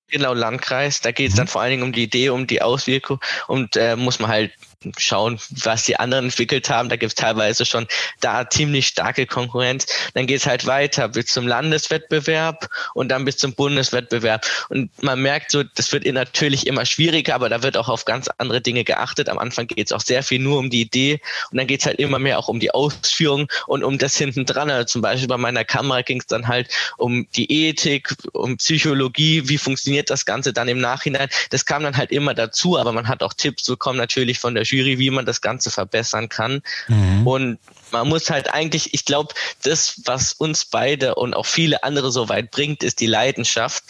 Genau, 0.09 0.33
Landkreis. 0.33 1.01
Da 1.01 1.11
geht 1.11 1.29
es 1.29 1.33
mhm. 1.35 1.37
dann 1.37 1.47
vor 1.47 1.61
allen 1.61 1.71
Dingen 1.71 1.83
um 1.83 1.93
die 1.93 2.03
Idee, 2.03 2.29
um 2.29 2.47
die 2.47 2.61
Auswirkung 2.61 3.19
und 3.47 3.75
äh, 3.75 3.95
muss 3.95 4.19
man 4.19 4.29
halt 4.29 4.51
schauen, 4.97 5.39
was 5.49 5.83
die 5.85 5.97
anderen 5.97 6.25
entwickelt 6.25 6.69
haben. 6.69 6.89
Da 6.89 6.95
gibt 6.95 7.11
es 7.11 7.15
teilweise 7.15 7.65
schon 7.65 7.87
da 8.19 8.49
ziemlich 8.49 8.87
starke 8.87 9.25
Konkurrenz. 9.25 9.87
Dann 10.13 10.27
geht 10.27 10.37
es 10.37 10.45
halt 10.45 10.65
weiter 10.65 11.07
bis 11.09 11.27
zum 11.27 11.47
Landeswettbewerb 11.47 12.69
und 12.93 13.09
dann 13.09 13.25
bis 13.25 13.37
zum 13.37 13.53
Bundeswettbewerb. 13.53 14.45
Und 14.69 14.91
man 15.01 15.21
merkt 15.21 15.51
so, 15.51 15.63
das 15.63 15.91
wird 15.91 16.05
natürlich 16.05 16.67
immer 16.67 16.85
schwieriger, 16.85 17.35
aber 17.35 17.49
da 17.49 17.63
wird 17.63 17.77
auch 17.77 17.89
auf 17.89 18.05
ganz 18.05 18.29
andere 18.37 18.61
Dinge 18.61 18.83
geachtet. 18.83 19.29
Am 19.29 19.39
Anfang 19.39 19.67
geht 19.67 19.87
es 19.87 19.91
auch 19.91 20.01
sehr 20.01 20.23
viel 20.23 20.39
nur 20.39 20.59
um 20.59 20.69
die 20.69 20.81
Idee 20.81 21.21
und 21.51 21.57
dann 21.57 21.67
geht 21.67 21.81
es 21.81 21.85
halt 21.85 21.99
immer 21.99 22.19
mehr 22.19 22.37
auch 22.37 22.47
um 22.47 22.59
die 22.59 22.71
Ausführung 22.71 23.47
und 23.65 23.83
um 23.83 23.97
das 23.97 24.15
hinten 24.17 24.45
dran. 24.45 24.69
Also 24.69 24.85
zum 24.85 25.01
Beispiel 25.01 25.27
bei 25.27 25.37
meiner 25.37 25.65
Kamera 25.65 26.01
ging 26.01 26.19
es 26.19 26.27
dann 26.27 26.47
halt 26.47 26.69
um 26.97 27.27
die 27.35 27.67
Ethik, 27.67 28.13
um 28.33 28.57
Psychologie, 28.57 29.49
wie 29.49 29.57
funktioniert 29.57 30.09
das 30.09 30.25
Ganze 30.25 30.53
dann 30.53 30.67
im 30.67 30.79
Nachhinein. 30.79 31.29
Das 31.49 31.65
kam 31.65 31.83
dann 31.83 31.97
halt 31.97 32.11
immer 32.11 32.33
dazu, 32.33 32.77
aber 32.77 32.91
man 32.91 33.07
hat 33.07 33.23
auch 33.23 33.33
Tipps 33.33 33.65
bekommen 33.65 33.97
natürlich 33.97 34.39
von 34.39 34.53
der 34.53 34.66
Jury, 34.69 34.99
wie 34.99 35.09
man 35.09 35.25
das 35.25 35.41
Ganze 35.41 35.71
verbessern 35.71 36.29
kann. 36.29 36.61
Mhm. 36.87 37.27
Und 37.27 37.59
man 37.91 38.07
muss 38.07 38.29
halt 38.29 38.53
eigentlich, 38.53 38.93
ich 38.93 39.05
glaube, 39.05 39.33
das, 39.63 40.01
was 40.05 40.33
uns 40.33 40.65
beide 40.65 41.15
und 41.15 41.33
auch 41.33 41.45
viele 41.45 41.83
andere 41.83 42.11
so 42.11 42.29
weit 42.29 42.51
bringt, 42.51 42.83
ist 42.83 42.99
die 42.99 43.07
Leidenschaft. 43.07 43.83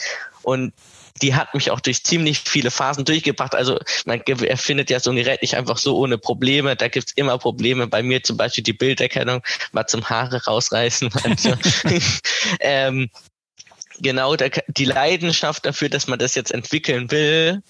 Und 0.44 0.74
die 1.22 1.36
hat 1.36 1.54
mich 1.54 1.72
auch 1.72 1.80
durch 1.80 2.04
ziemlich 2.04 2.40
viele 2.40 2.72
Phasen 2.72 3.06
durchgebracht. 3.06 3.56
Also 3.56 3.80
man 4.06 4.22
erfindet 4.22 4.90
ja 4.90 5.00
so 5.00 5.10
ein 5.12 5.16
Gerät 5.16 5.42
nicht 5.42 5.56
einfach 5.56 5.78
so 5.78 5.98
ohne 5.98 6.18
Probleme. 6.18 6.76
Da 6.76 6.88
gibt's 6.88 7.14
immer 7.16 7.38
Probleme. 7.38 7.88
Bei 7.88 8.04
mir 8.04 8.24
zum 8.24 8.38
Beispiel 8.38 8.64
die 8.64 8.74
Bilderkennung, 8.74 9.42
mal 9.72 9.88
zum 9.88 10.08
Haare 10.10 10.44
rausreißen. 10.46 11.10
ähm, 12.60 13.10
genau 14.00 14.36
die 14.36 14.86
Leidenschaft 14.86 15.66
dafür, 15.66 15.90
dass 15.90 16.08
man 16.08 16.20
das 16.20 16.36
jetzt 16.36 16.52
entwickeln 16.52 17.10
will, 17.12 17.64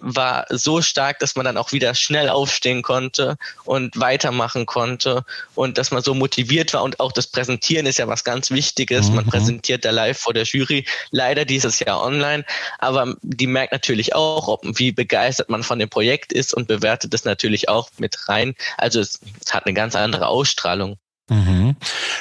war 0.00 0.46
so 0.50 0.82
stark, 0.82 1.18
dass 1.18 1.36
man 1.36 1.44
dann 1.44 1.56
auch 1.56 1.72
wieder 1.72 1.94
schnell 1.94 2.28
aufstehen 2.28 2.82
konnte 2.82 3.36
und 3.64 3.98
weitermachen 3.98 4.66
konnte 4.66 5.24
und 5.54 5.78
dass 5.78 5.90
man 5.90 6.02
so 6.02 6.14
motiviert 6.14 6.74
war 6.74 6.82
und 6.82 7.00
auch 7.00 7.12
das 7.12 7.26
Präsentieren 7.26 7.86
ist 7.86 7.98
ja 7.98 8.08
was 8.08 8.24
ganz 8.24 8.50
Wichtiges. 8.50 9.08
Mhm. 9.08 9.16
Man 9.16 9.26
präsentiert 9.26 9.84
da 9.84 9.90
live 9.90 10.18
vor 10.18 10.34
der 10.34 10.44
Jury, 10.44 10.84
leider 11.10 11.44
dieses 11.44 11.78
Jahr 11.80 12.02
online, 12.02 12.44
aber 12.78 13.14
die 13.22 13.46
merkt 13.46 13.72
natürlich 13.72 14.14
auch, 14.14 14.48
ob, 14.48 14.60
wie 14.64 14.92
begeistert 14.92 15.48
man 15.48 15.62
von 15.62 15.78
dem 15.78 15.88
Projekt 15.88 16.32
ist 16.32 16.54
und 16.54 16.68
bewertet 16.68 17.14
es 17.14 17.24
natürlich 17.24 17.68
auch 17.68 17.90
mit 17.98 18.28
rein. 18.28 18.54
Also 18.76 19.00
es, 19.00 19.20
es 19.44 19.54
hat 19.54 19.66
eine 19.66 19.74
ganz 19.74 19.94
andere 19.94 20.26
Ausstrahlung. 20.26 20.98
Mhm. 21.28 21.76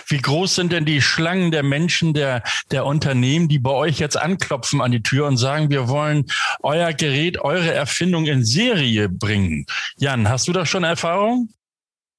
Wie 0.08 0.18
groß 0.18 0.56
sind 0.56 0.72
denn 0.72 0.86
die 0.86 1.02
Schlangen 1.02 1.52
der 1.52 1.64
Menschen, 1.64 2.14
der, 2.14 2.44
der 2.72 2.86
Unternehmen, 2.86 3.48
die 3.48 3.60
bei 3.60 3.72
euch 3.72 4.00
jetzt 4.00 4.18
anklopfen 4.18 4.82
an 4.82 4.92
die 4.92 5.04
Tür 5.04 5.28
und 5.28 5.38
sagen, 5.38 5.70
wir 5.70 5.88
wollen 5.88 6.26
euer 6.62 6.94
Gerät, 6.94 7.40
eure 7.40 7.74
Erfindung 7.74 8.26
in 8.26 8.44
Serie 8.44 9.10
bringen? 9.10 9.66
Jan, 9.98 10.30
hast 10.30 10.48
du 10.48 10.54
da 10.54 10.66
schon 10.66 10.84
Erfahrung? 10.84 11.50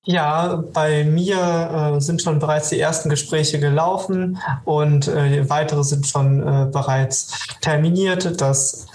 Ja, 0.04 0.64
bei 0.73 1.04
mir 1.04 1.97
äh, 1.97 2.00
sind 2.00 2.23
schon 2.23 2.38
bereits 2.38 2.71
die 2.71 2.80
ersten 2.80 3.11
Gespräche 3.11 3.61
gelaufen 3.61 4.38
und 4.64 5.07
äh, 5.07 5.47
weitere 5.50 5.85
sind 5.85 6.07
schon 6.07 6.40
äh, 6.40 6.66
bereits 6.73 7.47
terminiert. 7.61 8.40
Das 8.40 8.87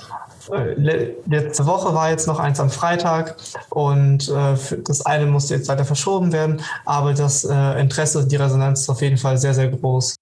letzte 0.76 1.66
Woche 1.66 1.94
war 1.94 2.10
jetzt 2.10 2.28
noch 2.28 2.40
eins 2.40 2.60
am 2.60 2.70
Freitag 2.70 3.38
und 3.70 4.30
äh, 4.30 4.56
das 4.86 5.06
eine 5.06 5.26
musste 5.26 5.56
jetzt 5.56 5.68
leider 5.68 5.86
verschoben 5.86 6.32
werden, 6.32 6.62
aber 6.86 7.14
das 7.14 7.44
äh, 7.44 7.80
Interesse, 7.80 8.28
die 8.28 8.36
Resonanz 8.36 8.82
ist 8.82 8.90
auf 8.90 9.02
jeden 9.02 9.18
Fall 9.18 9.38
sehr, 9.38 9.54
sehr 9.54 9.70
groß. 9.70 10.16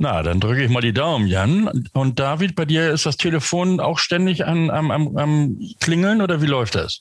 Na, 0.00 0.22
dann 0.22 0.38
drücke 0.38 0.62
ich 0.62 0.70
mal 0.70 0.80
die 0.80 0.92
Daumen, 0.92 1.26
Jan. 1.26 1.88
Und 1.92 2.20
David, 2.20 2.54
bei 2.54 2.64
dir 2.64 2.90
ist 2.92 3.04
das 3.04 3.16
Telefon 3.16 3.80
auch 3.80 3.98
ständig 3.98 4.46
am, 4.46 4.70
am, 4.70 4.90
am, 4.90 5.16
am 5.16 5.60
Klingeln 5.80 6.22
oder 6.22 6.40
wie 6.40 6.46
läuft 6.46 6.76
das? 6.76 7.00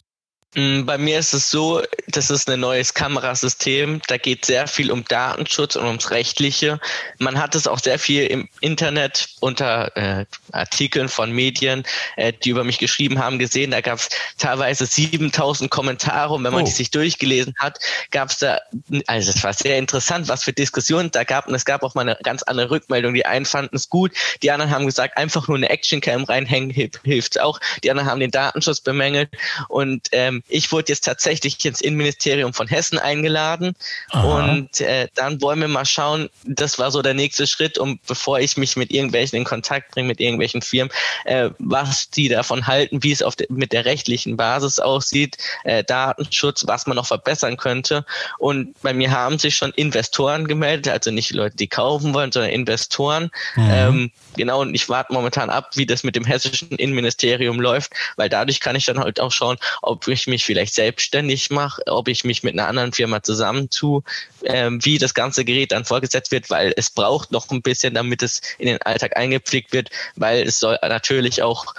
Mm, 0.56 0.86
bei 0.86 0.98
mir 0.98 1.20
ist 1.20 1.34
es 1.34 1.52
so, 1.52 1.82
das 2.18 2.32
ist 2.32 2.50
ein 2.50 2.60
neues 2.60 2.96
Kamerasystem. 2.96 4.02
Da 4.08 4.18
geht 4.18 4.44
sehr 4.44 4.68
viel 4.68 4.92
um 4.92 5.06
Datenschutz 5.06 5.76
und 5.76 5.86
ums 5.86 6.10
Rechtliche. 6.10 6.80
Man 7.20 7.40
hat 7.40 7.54
es 7.54 7.68
auch 7.68 7.78
sehr 7.78 8.00
viel 8.00 8.26
im 8.26 8.50
Internet 8.60 9.30
unter 9.40 9.96
äh, 9.96 10.26
Artikeln 10.52 11.10
von 11.10 11.32
Medien, 11.32 11.84
äh, 12.16 12.34
die 12.34 12.50
über 12.50 12.64
mich 12.64 12.80
geschrieben 12.80 13.20
haben, 13.20 13.38
gesehen. 13.38 13.70
Da 13.70 13.82
gab 13.82 14.00
es 14.00 14.10
teilweise 14.40 14.88
7000 14.88 15.70
Kommentare 15.70 16.34
und 16.34 16.44
wenn 16.44 16.54
man 16.54 16.64
oh. 16.64 16.66
die 16.66 16.72
sich 16.72 16.90
durchgelesen 16.90 17.54
hat, 17.60 17.78
gab 18.10 18.30
es 18.32 18.40
da, 18.40 18.62
also 19.06 19.30
es 19.30 19.44
war 19.44 19.54
sehr 19.54 19.78
interessant, 19.78 20.28
was 20.28 20.44
für 20.44 20.54
Diskussionen 20.54 21.12
da 21.12 21.24
gab. 21.24 21.48
Und 21.48 21.54
es 21.54 21.66
gab 21.66 21.84
auch 21.84 21.94
mal 21.94 22.02
eine 22.02 22.18
ganz 22.24 22.42
andere 22.42 22.72
Rückmeldung. 22.72 23.14
Die 23.14 23.28
einen 23.28 23.46
fanden 23.46 23.76
es 23.76 23.90
gut, 23.90 24.12
die 24.42 24.50
anderen 24.50 24.72
haben 24.72 24.88
gesagt, 24.88 25.18
einfach 25.18 25.48
nur 25.48 25.58
eine 25.58 25.70
Actioncam 25.70 26.24
reinhängen 26.24 26.72
hilft 26.72 27.40
auch. 27.40 27.60
Die 27.84 27.92
anderen 27.92 28.10
haben 28.10 28.20
den 28.20 28.32
Datenschutz 28.32 28.82
bemängelt 28.82 29.30
und 29.68 30.08
ähm, 30.14 30.42
ich 30.48 30.72
wurde 30.72 30.92
jetzt 30.92 31.06
tatsächlich 31.06 31.64
ins 31.64 31.80
Innenministerium 31.80 32.07
von 32.54 32.68
Hessen 32.68 33.00
eingeladen 33.00 33.74
Aha. 34.10 34.40
und 34.40 34.82
äh, 34.82 35.08
dann 35.16 35.42
wollen 35.42 35.60
wir 35.60 35.68
mal 35.68 35.86
schauen, 35.86 36.30
das 36.46 36.80
war 36.80 36.92
so 36.92 37.02
der 37.02 37.14
nächste 37.14 37.48
Schritt, 37.48 37.78
um 37.78 38.00
bevor 38.08 38.40
ich 38.40 38.58
mich 38.58 38.76
mit 38.76 38.92
irgendwelchen 38.92 39.38
in 39.38 39.44
Kontakt 39.44 39.92
bringe, 39.92 40.08
mit 40.08 40.20
irgendwelchen 40.20 40.62
Firmen, 40.62 40.92
äh, 41.26 41.50
was 41.60 42.10
die 42.10 42.30
davon 42.30 42.68
halten, 42.68 43.04
wie 43.04 43.12
es 43.12 43.22
auf 43.22 43.36
de, 43.36 43.48
mit 43.50 43.72
der 43.72 43.86
rechtlichen 43.86 44.38
Basis 44.38 44.80
aussieht, 44.80 45.38
äh, 45.64 45.84
Datenschutz, 45.84 46.66
was 46.68 46.88
man 46.88 46.96
noch 46.96 47.08
verbessern 47.08 47.58
könnte. 47.58 48.06
Und 48.38 48.80
bei 48.82 48.94
mir 48.94 49.12
haben 49.12 49.40
sich 49.40 49.56
schon 49.56 49.72
Investoren 49.72 50.48
gemeldet, 50.48 50.92
also 50.92 51.12
nicht 51.12 51.32
Leute, 51.32 51.56
die 51.56 51.68
kaufen 51.68 52.14
wollen, 52.14 52.32
sondern 52.32 52.52
Investoren. 52.52 53.32
Mhm. 53.56 53.70
Ähm, 53.72 54.12
genau, 54.36 54.62
und 54.62 54.74
ich 54.74 54.90
warte 54.90 55.14
momentan 55.14 55.50
ab, 55.50 55.72
wie 55.76 55.86
das 55.86 56.04
mit 56.04 56.16
dem 56.16 56.26
hessischen 56.26 56.72
Innenministerium 56.72 57.60
läuft, 57.60 57.92
weil 58.16 58.30
dadurch 58.30 58.60
kann 58.60 58.76
ich 58.76 58.86
dann 58.86 59.00
halt 59.00 59.20
auch 59.20 59.32
schauen, 59.32 59.58
ob 59.82 60.08
ich 60.08 60.28
mich 60.28 60.46
vielleicht 60.46 60.74
selbstständig 60.74 61.50
mache, 61.50 61.82
ob 61.88 62.08
ich 62.08 62.24
mich 62.24 62.44
mit 62.44 62.54
einer 62.54 62.68
anderen 62.68 62.94
Firma 62.94 63.24
zusammentue, 63.24 64.04
ähm, 64.46 64.84
wie 64.84 64.98
das 64.98 65.14
ganze 65.14 65.46
Gerät 65.46 65.72
dann 65.72 65.86
vorgesetzt 65.86 66.32
wird, 66.32 66.50
weil 66.50 66.74
es 66.76 66.90
braucht 66.90 67.32
noch 67.32 67.50
ein 67.52 67.62
bisschen, 67.62 67.94
damit 67.94 68.24
es 68.24 68.42
in 68.58 68.68
den 68.68 68.82
Alltag 68.82 69.18
eingepflegt 69.18 69.74
wird, 69.74 69.90
weil 70.16 70.48
es 70.48 70.60
soll 70.60 70.78
natürlich 70.82 71.42
auch 71.44 71.74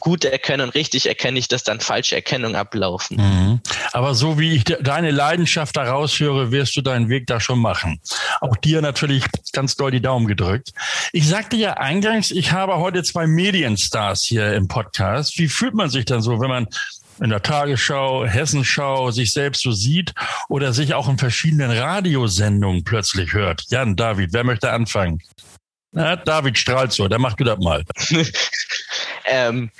gut 0.00 0.24
erkennen 0.24 0.68
und 0.68 0.74
richtig 0.74 1.06
erkenne 1.06 1.38
ich, 1.38 1.48
dass 1.48 1.62
dann 1.62 1.80
falsche 1.80 2.14
Erkennungen 2.14 2.56
ablaufen. 2.56 3.16
Mhm. 3.16 3.60
Aber 3.92 4.14
so 4.14 4.38
wie 4.38 4.54
ich 4.54 4.64
de 4.64 4.82
deine 4.82 5.10
Leidenschaft 5.10 5.76
daraus 5.76 6.18
höre, 6.18 6.50
wirst 6.50 6.76
du 6.76 6.82
deinen 6.82 7.08
Weg 7.08 7.26
da 7.26 7.40
schon 7.40 7.58
machen. 7.58 8.00
Auch 8.40 8.56
dir 8.56 8.82
natürlich 8.82 9.24
ganz 9.52 9.76
doll 9.76 9.90
die 9.90 10.00
Daumen 10.00 10.26
gedrückt. 10.26 10.72
Ich 11.12 11.28
sagte 11.28 11.56
ja 11.56 11.74
eingangs, 11.74 12.30
ich 12.30 12.52
habe 12.52 12.76
heute 12.76 13.02
zwei 13.02 13.26
Medienstars 13.26 14.24
hier 14.24 14.54
im 14.54 14.68
Podcast. 14.68 15.38
Wie 15.38 15.48
fühlt 15.48 15.74
man 15.74 15.90
sich 15.90 16.04
dann 16.04 16.22
so, 16.22 16.40
wenn 16.40 16.48
man 16.48 16.68
in 17.20 17.30
der 17.30 17.42
Tagesschau, 17.42 18.26
Hessenschau 18.26 19.10
sich 19.10 19.32
selbst 19.32 19.62
so 19.62 19.72
sieht 19.72 20.12
oder 20.48 20.72
sich 20.72 20.94
auch 20.94 21.08
in 21.08 21.18
verschiedenen 21.18 21.70
Radiosendungen 21.70 22.84
plötzlich 22.84 23.32
hört. 23.32 23.64
Jan, 23.68 23.96
David, 23.96 24.32
wer 24.32 24.44
möchte 24.44 24.70
anfangen? 24.70 25.22
Na, 25.92 26.16
David 26.16 26.58
strahlt 26.58 26.92
so, 26.92 27.08
dann 27.08 27.20
mach 27.20 27.34
du 27.34 27.44
das 27.44 27.58
mal. 27.58 27.84
ähm, 29.24 29.70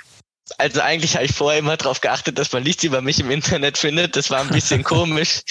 also 0.57 0.81
eigentlich 0.81 1.15
habe 1.15 1.25
ich 1.25 1.33
vorher 1.33 1.59
immer 1.59 1.77
darauf 1.77 2.01
geachtet, 2.01 2.39
dass 2.39 2.51
man 2.51 2.63
nichts 2.63 2.83
über 2.83 3.01
mich 3.01 3.19
im 3.19 3.29
Internet 3.29 3.77
findet. 3.77 4.15
Das 4.15 4.29
war 4.29 4.41
ein 4.41 4.49
bisschen 4.49 4.83
komisch. 4.83 5.41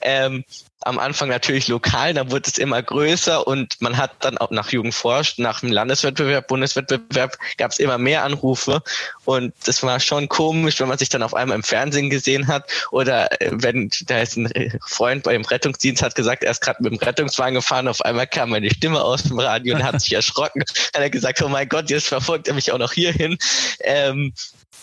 Ähm, 0.00 0.44
am 0.82 0.98
Anfang 0.98 1.28
natürlich 1.28 1.68
lokal, 1.68 2.14
dann 2.14 2.30
wurde 2.30 2.48
es 2.50 2.58
immer 2.58 2.82
größer 2.82 3.46
und 3.46 3.80
man 3.80 3.96
hat 3.96 4.12
dann 4.20 4.38
auch 4.38 4.50
nach 4.50 4.70
Jugendforscht, 4.70 5.38
nach 5.38 5.60
dem 5.60 5.72
Landeswettbewerb, 5.72 6.48
Bundeswettbewerb, 6.48 7.38
gab 7.56 7.72
es 7.72 7.78
immer 7.78 7.98
mehr 7.98 8.24
Anrufe 8.24 8.82
und 9.24 9.54
das 9.64 9.82
war 9.82 9.98
schon 10.00 10.28
komisch, 10.28 10.78
wenn 10.78 10.88
man 10.88 10.98
sich 10.98 11.08
dann 11.08 11.22
auf 11.22 11.34
einmal 11.34 11.56
im 11.56 11.62
Fernsehen 11.62 12.10
gesehen 12.10 12.46
hat 12.46 12.70
oder 12.90 13.40
äh, 13.40 13.50
wenn 13.52 13.90
da 14.06 14.20
ist 14.20 14.36
ein 14.36 14.78
Freund 14.86 15.24
beim 15.24 15.44
Rettungsdienst 15.44 16.02
hat 16.02 16.14
gesagt, 16.14 16.44
er 16.44 16.50
ist 16.50 16.60
gerade 16.60 16.82
mit 16.82 16.92
dem 16.92 16.98
Rettungswagen 16.98 17.54
gefahren, 17.54 17.88
auf 17.88 18.02
einmal 18.02 18.26
kam 18.26 18.50
meine 18.50 18.70
Stimme 18.70 19.02
aus 19.02 19.24
dem 19.24 19.38
Radio 19.38 19.76
und 19.76 19.82
hat 19.82 20.00
sich 20.00 20.12
erschrocken, 20.12 20.62
hat 20.94 21.00
er 21.00 21.10
gesagt, 21.10 21.42
oh 21.42 21.48
mein 21.48 21.68
Gott, 21.68 21.90
jetzt 21.90 22.08
verfolgt 22.08 22.48
er 22.48 22.54
mich 22.54 22.70
auch 22.70 22.78
noch 22.78 22.92
hierhin. 22.92 23.38
Ähm, 23.80 24.32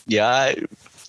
ja, 0.08 0.48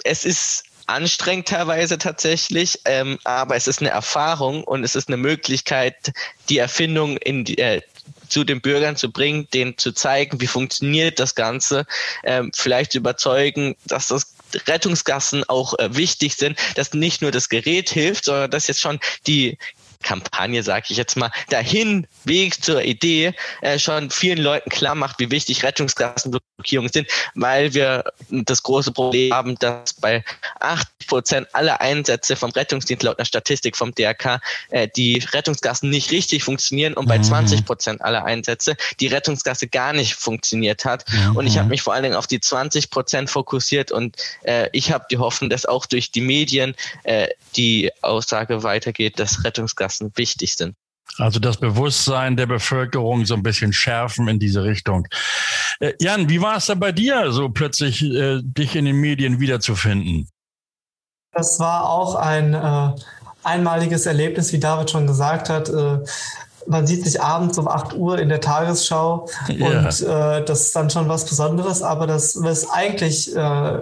es 0.04 0.24
ist 0.24 0.64
anstrengend 0.86 1.48
teilweise 1.48 1.98
tatsächlich, 1.98 2.80
ähm, 2.84 3.18
aber 3.24 3.56
es 3.56 3.66
ist 3.66 3.80
eine 3.80 3.90
Erfahrung 3.90 4.64
und 4.64 4.84
es 4.84 4.94
ist 4.94 5.08
eine 5.08 5.16
Möglichkeit, 5.16 6.12
die 6.48 6.58
Erfindung 6.58 7.16
in 7.18 7.44
die, 7.44 7.58
äh, 7.58 7.82
zu 8.28 8.44
den 8.44 8.60
Bürgern 8.60 8.96
zu 8.96 9.10
bringen, 9.12 9.48
denen 9.52 9.78
zu 9.78 9.92
zeigen, 9.92 10.40
wie 10.40 10.46
funktioniert 10.46 11.18
das 11.20 11.34
Ganze, 11.34 11.86
ähm, 12.24 12.50
vielleicht 12.54 12.92
zu 12.92 12.98
überzeugen, 12.98 13.76
dass 13.86 14.08
das 14.08 14.34
Rettungsgassen 14.66 15.44
auch 15.44 15.78
äh, 15.78 15.94
wichtig 15.96 16.36
sind, 16.36 16.58
dass 16.76 16.94
nicht 16.94 17.22
nur 17.22 17.30
das 17.30 17.48
Gerät 17.48 17.90
hilft, 17.90 18.24
sondern 18.24 18.50
dass 18.50 18.66
jetzt 18.66 18.80
schon 18.80 19.00
die 19.26 19.58
Kampagne, 20.04 20.62
sage 20.62 20.86
ich 20.90 20.96
jetzt 20.96 21.16
mal, 21.16 21.32
dahin 21.48 22.06
Weg 22.24 22.62
zur 22.62 22.82
Idee 22.82 23.34
äh, 23.62 23.78
schon 23.78 24.10
vielen 24.10 24.38
Leuten 24.38 24.70
klar 24.70 24.94
macht, 24.94 25.18
wie 25.18 25.30
wichtig 25.30 25.64
Rettungsgassenblockierungen 25.64 26.92
sind, 26.92 27.08
weil 27.34 27.74
wir 27.74 28.04
das 28.30 28.62
große 28.62 28.92
Problem 28.92 29.34
haben, 29.34 29.58
dass 29.58 29.94
bei 29.94 30.22
80 30.60 31.08
Prozent 31.08 31.54
aller 31.54 31.80
Einsätze 31.80 32.36
vom 32.36 32.50
Rettungsdienst 32.50 33.02
laut 33.02 33.18
einer 33.18 33.24
Statistik 33.24 33.76
vom 33.76 33.94
DRK 33.94 34.40
äh, 34.70 34.88
die 34.94 35.22
Rettungsgassen 35.32 35.90
nicht 35.90 36.10
richtig 36.10 36.44
funktionieren 36.44 36.94
und 36.94 37.08
bei 37.08 37.18
mhm. 37.18 37.24
20 37.24 37.64
Prozent 37.64 38.02
aller 38.02 38.24
Einsätze 38.24 38.76
die 39.00 39.06
Rettungsgasse 39.06 39.68
gar 39.68 39.92
nicht 39.92 40.14
funktioniert 40.14 40.84
hat. 40.84 41.04
Mhm. 41.10 41.36
Und 41.36 41.46
ich 41.46 41.58
habe 41.58 41.68
mich 41.68 41.82
vor 41.82 41.94
allen 41.94 42.02
Dingen 42.02 42.16
auf 42.16 42.26
die 42.26 42.40
20 42.40 42.90
Prozent 42.90 43.30
fokussiert 43.30 43.90
und 43.90 44.16
äh, 44.42 44.68
ich 44.72 44.92
habe 44.92 45.06
die 45.10 45.18
Hoffnung, 45.18 45.50
dass 45.50 45.66
auch 45.66 45.86
durch 45.86 46.10
die 46.10 46.20
Medien 46.20 46.74
äh, 47.04 47.28
die 47.56 47.90
Aussage 48.02 48.62
weitergeht, 48.62 49.18
dass 49.18 49.44
Rettungsgassen 49.44 49.93
Straßen 49.94 50.12
wichtig 50.16 50.54
sind. 50.54 50.74
Also 51.18 51.38
das 51.38 51.58
Bewusstsein 51.58 52.36
der 52.36 52.46
Bevölkerung 52.46 53.24
so 53.24 53.34
ein 53.34 53.42
bisschen 53.42 53.72
schärfen 53.72 54.26
in 54.26 54.38
diese 54.38 54.64
Richtung. 54.64 55.06
Äh, 55.78 55.92
Jan, 56.00 56.28
wie 56.28 56.40
war 56.40 56.56
es 56.56 56.66
da 56.66 56.74
bei 56.74 56.92
dir, 56.92 57.30
so 57.30 57.50
plötzlich 57.50 58.02
äh, 58.02 58.40
dich 58.42 58.74
in 58.74 58.86
den 58.86 58.96
Medien 58.96 59.38
wiederzufinden? 59.38 60.28
Das 61.32 61.60
war 61.60 61.88
auch 61.88 62.14
ein 62.14 62.54
äh, 62.54 62.90
einmaliges 63.42 64.06
Erlebnis, 64.06 64.52
wie 64.52 64.58
David 64.58 64.90
schon 64.90 65.06
gesagt 65.06 65.50
hat. 65.50 65.68
Äh, 65.68 65.98
man 66.66 66.86
sieht 66.86 67.04
sich 67.04 67.20
abends 67.20 67.58
um 67.58 67.68
8 67.68 67.92
Uhr 67.94 68.18
in 68.18 68.30
der 68.30 68.40
Tagesschau 68.40 69.28
ja. 69.48 69.66
und 69.66 70.00
äh, 70.00 70.44
das 70.44 70.62
ist 70.62 70.76
dann 70.76 70.88
schon 70.88 71.08
was 71.08 71.26
Besonderes, 71.26 71.82
aber 71.82 72.06
das 72.06 72.34
ist 72.36 72.66
eigentlich 72.70 73.36
äh, 73.36 73.80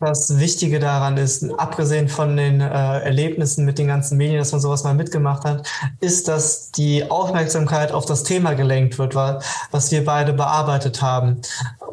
das 0.00 0.38
Wichtige 0.38 0.78
daran 0.80 1.18
ist, 1.18 1.44
abgesehen 1.58 2.08
von 2.08 2.36
den 2.36 2.60
äh, 2.60 2.64
Erlebnissen 2.64 3.66
mit 3.66 3.78
den 3.78 3.86
ganzen 3.86 4.16
Medien, 4.16 4.38
dass 4.38 4.52
man 4.52 4.60
sowas 4.60 4.82
mal 4.82 4.94
mitgemacht 4.94 5.44
hat, 5.44 5.68
ist, 6.00 6.26
dass 6.26 6.70
die 6.70 7.10
Aufmerksamkeit 7.10 7.92
auf 7.92 8.06
das 8.06 8.24
Thema 8.24 8.54
gelenkt 8.54 8.98
wird, 8.98 9.14
was 9.14 9.92
wir 9.92 10.04
beide 10.04 10.32
bearbeitet 10.32 11.02
haben. 11.02 11.42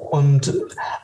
Und 0.09 0.53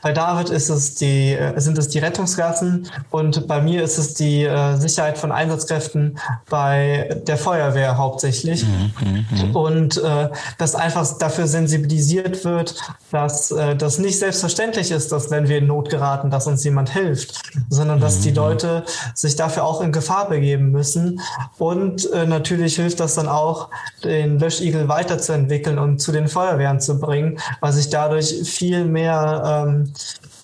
bei 0.01 0.11
David 0.11 0.49
ist 0.49 0.69
es 0.69 0.95
die, 0.95 1.37
sind 1.55 1.77
es 1.77 1.89
die 1.89 1.99
Rettungsgassen 1.99 2.87
und 3.09 3.47
bei 3.47 3.61
mir 3.61 3.83
ist 3.83 3.97
es 3.97 4.13
die 4.13 4.43
äh, 4.43 4.75
Sicherheit 4.75 5.17
von 5.17 5.31
Einsatzkräften 5.31 6.17
bei 6.49 7.21
der 7.27 7.37
Feuerwehr 7.37 7.97
hauptsächlich. 7.97 8.65
Mhm, 8.65 9.25
mhm. 9.29 9.55
Und 9.55 9.97
äh, 9.97 10.29
dass 10.57 10.75
einfach 10.75 11.17
dafür 11.17 11.47
sensibilisiert 11.47 12.45
wird, 12.45 12.75
dass 13.11 13.51
äh, 13.51 13.75
das 13.75 13.99
nicht 13.99 14.19
selbstverständlich 14.19 14.91
ist, 14.91 15.11
dass 15.11 15.31
wenn 15.31 15.47
wir 15.47 15.57
in 15.57 15.67
Not 15.67 15.89
geraten, 15.89 16.29
dass 16.29 16.47
uns 16.47 16.63
jemand 16.63 16.89
hilft, 16.89 17.41
sondern 17.69 17.99
dass 17.99 18.21
die 18.21 18.29
mhm. 18.29 18.35
Leute 18.37 18.83
sich 19.13 19.35
dafür 19.35 19.63
auch 19.65 19.81
in 19.81 19.91
Gefahr 19.91 20.29
begeben 20.29 20.71
müssen. 20.71 21.21
Und 21.57 22.11
äh, 22.11 22.25
natürlich 22.25 22.75
hilft 22.75 22.99
das 22.99 23.15
dann 23.15 23.27
auch, 23.27 23.69
den 24.03 24.39
Löschigel 24.39 24.87
weiterzuentwickeln 24.87 25.77
und 25.77 25.99
zu 25.99 26.11
den 26.11 26.27
Feuerwehren 26.27 26.79
zu 26.79 26.99
bringen, 26.99 27.39
weil 27.61 27.71
sich 27.71 27.89
dadurch 27.89 28.43
viel 28.43 28.85
mehr 28.93 29.65
ähm, 29.67 29.93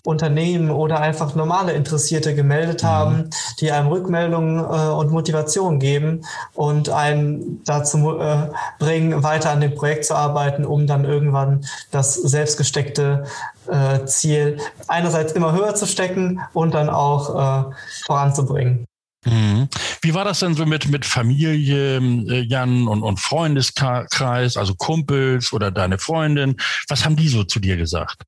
Unternehmen 0.03 0.71
oder 0.71 0.99
einfach 0.99 1.35
normale 1.35 1.73
Interessierte 1.73 2.33
gemeldet 2.35 2.83
mhm. 2.83 2.87
haben, 2.87 3.29
die 3.59 3.71
einem 3.71 3.87
Rückmeldungen 3.87 4.59
äh, 4.59 4.91
und 4.91 5.11
Motivation 5.11 5.79
geben 5.79 6.25
und 6.53 6.89
einen 6.89 7.63
dazu 7.65 8.19
äh, 8.19 8.49
bringen, 8.79 9.23
weiter 9.23 9.51
an 9.51 9.61
dem 9.61 9.75
Projekt 9.75 10.05
zu 10.05 10.15
arbeiten, 10.15 10.65
um 10.65 10.87
dann 10.87 11.05
irgendwann 11.05 11.65
das 11.91 12.15
selbstgesteckte 12.15 13.25
äh, 13.67 14.05
Ziel 14.05 14.57
einerseits 14.87 15.33
immer 15.33 15.53
höher 15.53 15.75
zu 15.75 15.85
stecken 15.85 16.41
und 16.53 16.73
dann 16.73 16.89
auch 16.89 17.69
äh, 17.69 17.75
voranzubringen. 18.05 18.85
Mhm. 19.25 19.67
Wie 20.01 20.13
war 20.13 20.23
das 20.23 20.39
denn 20.39 20.53
so 20.55 20.65
mit, 20.65 20.87
mit 20.87 21.05
Familie, 21.05 21.97
äh, 21.97 22.39
Jan, 22.39 22.87
und, 22.87 23.03
und 23.03 23.19
Freundeskreis, 23.19 24.55
also 24.55 24.75
Kumpels 24.75 25.51
oder 25.51 25.71
deine 25.71 25.97
Freundin? 25.97 26.55
Was 26.87 27.03
haben 27.03 27.17
die 27.17 27.27
so 27.27 27.43
zu 27.43 27.59
dir 27.59 27.75
gesagt? 27.75 28.23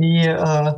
Die 0.00 0.26
äh, 0.26 0.72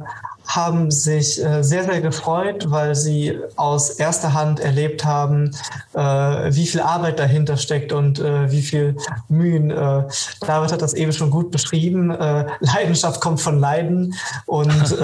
haben 0.47 0.91
sich 0.91 1.43
äh, 1.43 1.63
sehr, 1.63 1.85
sehr 1.85 2.01
gefreut, 2.01 2.67
weil 2.71 2.95
sie 2.95 3.39
aus 3.57 3.91
erster 3.91 4.35
Hand 4.35 4.61
erlebt 4.61 5.05
haben, 5.05 5.53
äh, 5.95 6.01
wie 6.01 6.67
viel 6.67 6.81
Arbeit 6.81 7.19
dahinter 7.19 7.57
steckt 7.57 7.93
und 7.93 8.19
äh, 8.19 8.51
wie 8.51 8.63
viel 8.63 8.97
Mühen. 9.29 9.71
Äh, 9.71 10.05
David 10.41 10.73
hat 10.73 10.83
das 10.83 10.95
eben 10.95 11.13
schon 11.13 11.31
gut 11.31 11.51
beschrieben. 11.51 12.11
Äh, 12.11 12.47
Leidenschaft 12.61 13.21
kommt 13.21 13.41
von 13.41 13.61
Leiden 13.61 14.15
und 14.47 14.73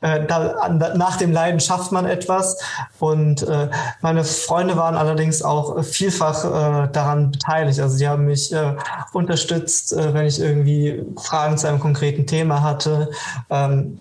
äh, 0.00 0.26
da, 0.26 0.68
nach 0.96 1.16
dem 1.16 1.32
Leiden 1.32 1.60
schafft 1.60 1.92
man 1.92 2.06
etwas. 2.06 2.58
Und 2.98 3.42
äh, 3.42 3.68
meine 4.00 4.24
Freunde 4.24 4.76
waren 4.76 4.96
allerdings 4.96 5.42
auch 5.42 5.82
vielfach 5.84 6.44
äh, 6.44 6.88
daran 6.92 7.30
beteiligt. 7.30 7.80
Also 7.80 7.96
sie 7.96 8.08
haben 8.08 8.26
mich 8.26 8.52
äh, 8.52 8.74
unterstützt, 9.12 9.92
äh, 9.92 10.14
wenn 10.14 10.26
ich 10.26 10.40
irgendwie 10.40 11.04
Fragen 11.16 11.56
zu 11.58 11.68
einem 11.68 11.80
konkreten 11.80 12.26
Thema 12.26 12.62
hatte. 12.62 13.10
Ähm, 13.50 14.00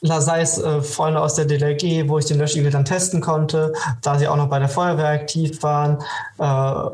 sei 0.00 0.40
es 0.40 0.58
äh, 0.58 0.80
Freunde 0.80 1.20
aus 1.20 1.34
der 1.34 1.44
DLG, 1.44 2.08
wo 2.08 2.18
ich 2.18 2.26
den 2.26 2.38
Löschigel 2.38 2.70
dann 2.70 2.84
testen 2.84 3.20
konnte, 3.20 3.72
da 4.00 4.18
sie 4.18 4.28
auch 4.28 4.36
noch 4.36 4.48
bei 4.48 4.58
der 4.58 4.68
Feuerwehr 4.68 5.08
aktiv 5.08 5.62
waren. 5.62 5.98
Äh, 6.38 6.90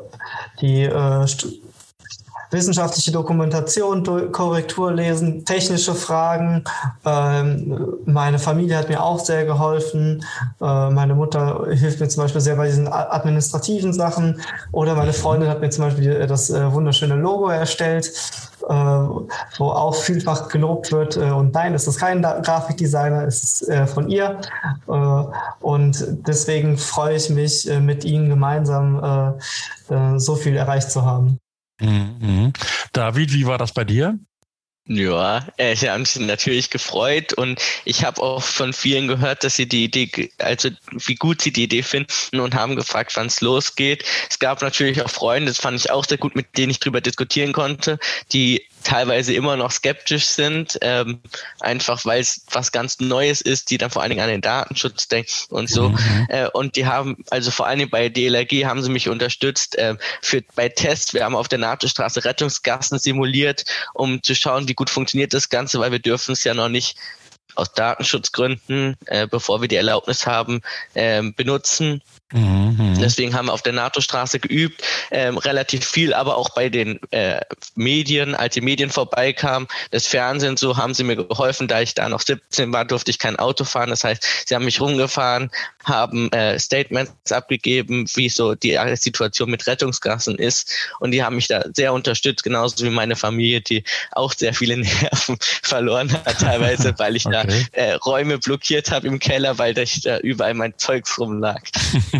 die 0.60 0.84
äh, 0.84 1.26
wissenschaftliche 2.50 3.12
Dokumentation, 3.12 4.32
Korrektur 4.32 4.92
lesen, 4.92 5.44
technische 5.44 5.94
Fragen. 5.94 6.64
Ähm, 7.04 7.98
meine 8.06 8.38
Familie 8.38 8.76
hat 8.76 8.88
mir 8.88 9.02
auch 9.02 9.18
sehr 9.18 9.44
geholfen. 9.44 10.24
Äh, 10.60 10.90
meine 10.90 11.14
Mutter 11.14 11.66
hilft 11.70 12.00
mir 12.00 12.08
zum 12.08 12.22
Beispiel 12.24 12.40
sehr 12.40 12.56
bei 12.56 12.66
diesen 12.66 12.88
administrativen 12.88 13.92
Sachen. 13.92 14.40
Oder 14.72 14.94
meine 14.94 15.12
Freundin 15.12 15.48
hat 15.48 15.60
mir 15.60 15.70
zum 15.70 15.84
Beispiel 15.84 16.26
das 16.26 16.50
äh, 16.50 16.72
wunderschöne 16.72 17.16
Logo 17.16 17.48
erstellt, 17.48 18.06
äh, 18.68 18.72
wo 18.72 19.66
auch 19.66 19.94
vielfach 19.94 20.48
gelobt 20.48 20.90
wird. 20.92 21.16
und 21.16 21.54
nein, 21.54 21.74
es 21.74 21.86
ist 21.86 21.98
kein 21.98 22.22
Grafikdesigner, 22.22 23.24
es 23.26 23.42
ist 23.62 23.72
von 23.92 24.08
ihr. 24.08 24.40
und 25.60 26.04
deswegen 26.26 26.76
freue 26.78 27.16
ich 27.16 27.30
mich, 27.30 27.68
mit 27.80 28.04
Ihnen 28.04 28.28
gemeinsam 28.28 29.36
so 30.16 30.36
viel 30.36 30.56
erreicht 30.56 30.90
zu 30.90 31.04
haben. 31.04 31.38
Mhm. 31.80 32.52
David, 32.92 33.32
wie 33.32 33.46
war 33.46 33.58
das 33.58 33.72
bei 33.72 33.84
dir? 33.84 34.18
Ja, 34.90 35.46
äh, 35.58 35.76
sie 35.76 35.90
haben 35.90 36.06
sich 36.06 36.22
natürlich 36.22 36.70
gefreut 36.70 37.34
und 37.34 37.60
ich 37.84 38.04
habe 38.04 38.22
auch 38.22 38.42
von 38.42 38.72
vielen 38.72 39.06
gehört, 39.06 39.44
dass 39.44 39.56
sie 39.56 39.68
die 39.68 39.84
Idee, 39.84 40.30
also 40.38 40.70
wie 40.90 41.14
gut 41.14 41.42
sie 41.42 41.52
die 41.52 41.64
Idee 41.64 41.82
finden 41.82 42.40
und 42.40 42.54
haben 42.54 42.74
gefragt, 42.74 43.12
wann 43.14 43.26
es 43.26 43.42
losgeht. 43.42 44.04
Es 44.30 44.38
gab 44.38 44.62
natürlich 44.62 45.02
auch 45.02 45.10
Freunde, 45.10 45.50
das 45.50 45.58
fand 45.58 45.78
ich 45.78 45.90
auch 45.90 46.06
sehr 46.06 46.16
gut, 46.16 46.34
mit 46.34 46.56
denen 46.56 46.70
ich 46.70 46.80
drüber 46.80 47.02
diskutieren 47.02 47.52
konnte, 47.52 47.98
die 48.32 48.64
teilweise 48.84 49.34
immer 49.34 49.56
noch 49.56 49.70
skeptisch 49.70 50.26
sind, 50.26 50.78
ähm, 50.82 51.20
einfach 51.60 52.04
weil 52.04 52.20
es 52.20 52.42
was 52.50 52.72
ganz 52.72 53.00
Neues 53.00 53.40
ist, 53.40 53.70
die 53.70 53.78
dann 53.78 53.90
vor 53.90 54.02
allen 54.02 54.10
Dingen 54.10 54.22
an 54.22 54.30
den 54.30 54.40
Datenschutz 54.40 55.08
denken 55.08 55.30
und 55.50 55.68
so. 55.68 55.90
Mhm. 55.90 56.26
Äh, 56.28 56.48
und 56.48 56.76
die 56.76 56.86
haben, 56.86 57.24
also 57.30 57.50
vor 57.50 57.66
allen 57.66 57.78
Dingen 57.78 57.90
bei 57.90 58.08
DLRG 58.08 58.64
haben 58.64 58.82
sie 58.82 58.90
mich 58.90 59.08
unterstützt 59.08 59.76
äh, 59.76 59.96
für 60.22 60.42
bei 60.54 60.68
Tests. 60.68 61.14
Wir 61.14 61.24
haben 61.24 61.36
auf 61.36 61.48
der 61.48 61.58
NATO-Straße 61.58 62.24
Rettungsgassen 62.24 62.98
simuliert, 62.98 63.64
um 63.94 64.22
zu 64.22 64.34
schauen, 64.34 64.68
wie 64.68 64.74
gut 64.74 64.90
funktioniert 64.90 65.34
das 65.34 65.48
Ganze, 65.48 65.80
weil 65.80 65.92
wir 65.92 65.98
dürfen 65.98 66.32
es 66.32 66.44
ja 66.44 66.54
noch 66.54 66.68
nicht 66.68 66.96
aus 67.58 67.72
Datenschutzgründen, 67.72 68.96
äh, 69.06 69.26
bevor 69.26 69.60
wir 69.60 69.68
die 69.68 69.76
Erlaubnis 69.76 70.26
haben, 70.26 70.60
äh, 70.94 71.22
benutzen. 71.22 72.02
Mhm. 72.32 72.98
Deswegen 73.00 73.34
haben 73.34 73.46
wir 73.46 73.54
auf 73.54 73.62
der 73.62 73.72
NATO-Straße 73.72 74.38
geübt, 74.38 74.82
ähm, 75.10 75.38
relativ 75.38 75.86
viel, 75.86 76.12
aber 76.12 76.36
auch 76.36 76.50
bei 76.50 76.68
den 76.68 77.00
äh, 77.10 77.40
Medien, 77.74 78.34
als 78.34 78.52
die 78.52 78.60
Medien 78.60 78.90
vorbeikamen, 78.90 79.66
das 79.92 80.06
Fernsehen, 80.06 80.58
so 80.58 80.76
haben 80.76 80.92
sie 80.92 81.04
mir 81.04 81.16
geholfen, 81.16 81.68
da 81.68 81.80
ich 81.80 81.94
da 81.94 82.08
noch 82.10 82.20
17 82.20 82.70
war, 82.70 82.84
durfte 82.84 83.10
ich 83.10 83.18
kein 83.18 83.36
Auto 83.36 83.64
fahren. 83.64 83.88
Das 83.88 84.04
heißt, 84.04 84.44
sie 84.46 84.54
haben 84.54 84.66
mich 84.66 84.78
rumgefahren, 84.78 85.50
haben 85.84 86.30
äh, 86.32 86.58
Statements 86.58 87.32
abgegeben, 87.32 88.06
wie 88.14 88.28
so 88.28 88.54
die 88.54 88.78
Situation 88.96 89.50
mit 89.50 89.66
Rettungsgassen 89.66 90.36
ist. 90.36 90.70
Und 91.00 91.12
die 91.12 91.22
haben 91.22 91.36
mich 91.36 91.48
da 91.48 91.64
sehr 91.72 91.94
unterstützt, 91.94 92.42
genauso 92.44 92.84
wie 92.84 92.90
meine 92.90 93.16
Familie, 93.16 93.62
die 93.62 93.84
auch 94.12 94.34
sehr 94.34 94.52
viele 94.52 94.76
Nerven 94.76 95.38
verloren 95.62 96.12
hat, 96.12 96.40
teilweise, 96.40 96.92
weil 96.98 97.16
ich 97.16 97.24
okay. 97.26 97.36
Da 97.48 97.54
äh, 97.72 97.92
Räume 97.94 98.38
blockiert 98.38 98.90
habe 98.90 99.06
im 99.06 99.18
Keller, 99.18 99.58
weil 99.58 99.74
da, 99.74 99.82
da 100.02 100.18
überall 100.18 100.54
mein 100.54 100.74
Zeugs 100.76 101.18
rumlag. 101.18 101.62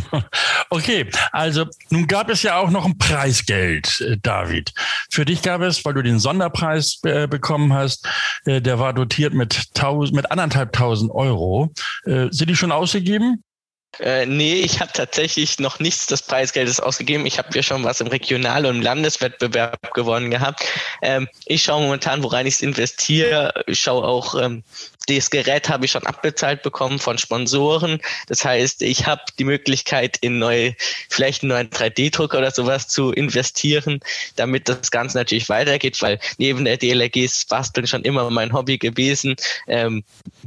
okay, 0.71 1.07
also 1.33 1.67
nun 1.91 2.07
gab 2.07 2.31
es 2.31 2.43
ja 2.43 2.57
auch 2.57 2.71
noch 2.71 2.85
ein 2.85 2.99
Preisgeld, 2.99 4.01
äh, 4.01 4.17
David. 4.23 4.73
Für 5.11 5.25
dich 5.25 5.43
gab 5.43 5.61
es, 5.61 5.85
weil 5.85 5.95
du 5.95 6.03
den 6.03 6.19
Sonderpreis 6.19 7.01
äh, 7.05 7.27
bekommen 7.27 7.73
hast, 7.73 8.07
äh, 8.45 8.61
der 8.61 8.79
war 8.79 8.93
dotiert 8.93 9.35
mit, 9.35 9.75
tausend, 9.75 10.17
mit 10.17 10.31
anderthalb 10.31 10.73
tausend 10.73 11.11
Euro. 11.13 11.73
Äh, 12.05 12.29
sind 12.31 12.51
die 12.51 12.57
schon 12.57 12.73
ausgegeben? 12.73 13.45
Äh, 14.01 14.27
nee, 14.27 14.55
ich 14.55 14.81
habe 14.81 14.93
tatsächlich 14.93 15.59
noch 15.59 15.81
nichts 15.81 16.07
des 16.07 16.23
Preisgeldes 16.23 16.79
ausgegeben. 16.79 17.27
Ich 17.27 17.39
habe 17.39 17.49
ja 17.55 17.63
schon 17.63 17.85
was 17.85 18.01
im 18.01 18.07
Regional- 18.07 18.67
und 18.67 18.83
Landeswettbewerb 18.83 19.93
gewonnen 19.93 20.31
gehabt. 20.31 20.65
Ähm, 21.03 21.29
ich 21.47 21.65
schaue 21.65 21.83
momentan, 21.83 22.23
woran 22.23 22.47
ich 22.47 22.55
es 22.55 22.61
investiere. 22.61 23.53
Ich 23.67 23.81
schaue 23.81 24.05
auch, 24.05 24.41
ähm, 24.41 24.63
das 25.17 25.31
Gerät 25.31 25.69
habe 25.69 25.87
ich 25.87 25.93
schon 25.93 26.07
abbezahlt 26.07 26.63
bekommen 26.63 26.99
von 26.99 27.17
Sponsoren. 27.19 28.01
Das 28.27 28.45
heißt, 28.45 28.83
ich 28.83 29.07
habe 29.07 29.23
die 29.39 29.45
Möglichkeit, 29.45 30.19
in 30.19 30.39
neue, 30.39 30.75
vielleicht 31.09 31.43
einen 31.43 31.51
neuen 31.51 31.71
3D-Drucker 31.71 32.39
oder 32.39 32.51
sowas 32.51 32.89
zu 32.89 33.13
investieren, 33.13 34.01
damit 34.37 34.69
das 34.69 34.91
Ganze 34.91 35.17
natürlich 35.17 35.49
weitergeht, 35.49 36.01
weil 36.03 36.21
neben 36.37 36.65
der 36.65 36.77
DLRG 36.77 37.25
ist 37.25 37.49
Basteln 37.49 37.87
schon 37.87 38.03
immer 38.03 38.29
mein 38.31 38.53
Hobby 38.53 38.77
gewesen. 38.77 39.37
Ähm, 39.67 40.05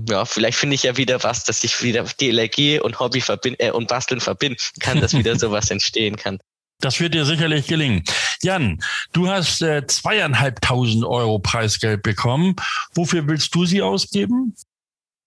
ja, 0.07 0.25
vielleicht 0.25 0.57
finde 0.57 0.75
ich 0.75 0.83
ja 0.83 0.95
wieder 0.95 1.23
was, 1.23 1.43
dass 1.43 1.63
ich 1.63 1.81
wieder 1.81 2.03
DLRG 2.03 2.81
und 2.81 2.99
Hobby 2.99 3.21
verbind, 3.31 3.59
äh, 3.59 3.71
und 3.71 3.87
Basteln 3.87 4.19
verbinden 4.19 4.59
kann, 4.79 4.99
dass 4.99 5.13
wieder 5.13 5.35
sowas 5.39 5.71
entstehen 5.71 6.15
kann. 6.15 6.39
Das 6.79 6.99
wird 6.99 7.13
dir 7.13 7.25
sicherlich 7.25 7.67
gelingen. 7.67 8.03
Jan, 8.41 8.81
du 9.13 9.27
hast 9.27 9.61
äh, 9.61 9.85
zweieinhalbtausend 9.85 11.05
Euro 11.05 11.37
Preisgeld 11.37 12.01
bekommen. 12.01 12.55
Wofür 12.95 13.27
willst 13.27 13.53
du 13.53 13.65
sie 13.65 13.83
ausgeben? 13.83 14.55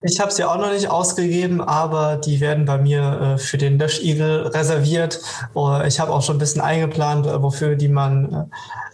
Ich 0.06 0.20
habe 0.20 0.30
sie 0.30 0.44
auch 0.44 0.58
noch 0.58 0.70
nicht 0.70 0.90
ausgegeben, 0.90 1.62
aber 1.62 2.16
die 2.16 2.42
werden 2.42 2.66
bei 2.66 2.76
mir 2.76 3.36
äh, 3.36 3.38
für 3.38 3.56
den 3.56 3.78
Löschigel 3.78 4.48
reserviert. 4.48 5.18
Oh, 5.54 5.80
ich 5.86 5.98
habe 5.98 6.12
auch 6.12 6.20
schon 6.20 6.36
ein 6.36 6.40
bisschen 6.40 6.60
eingeplant, 6.60 7.26
äh, 7.26 7.42
wofür 7.42 7.74
die 7.74 7.88
man 7.88 8.30
äh, 8.30 8.44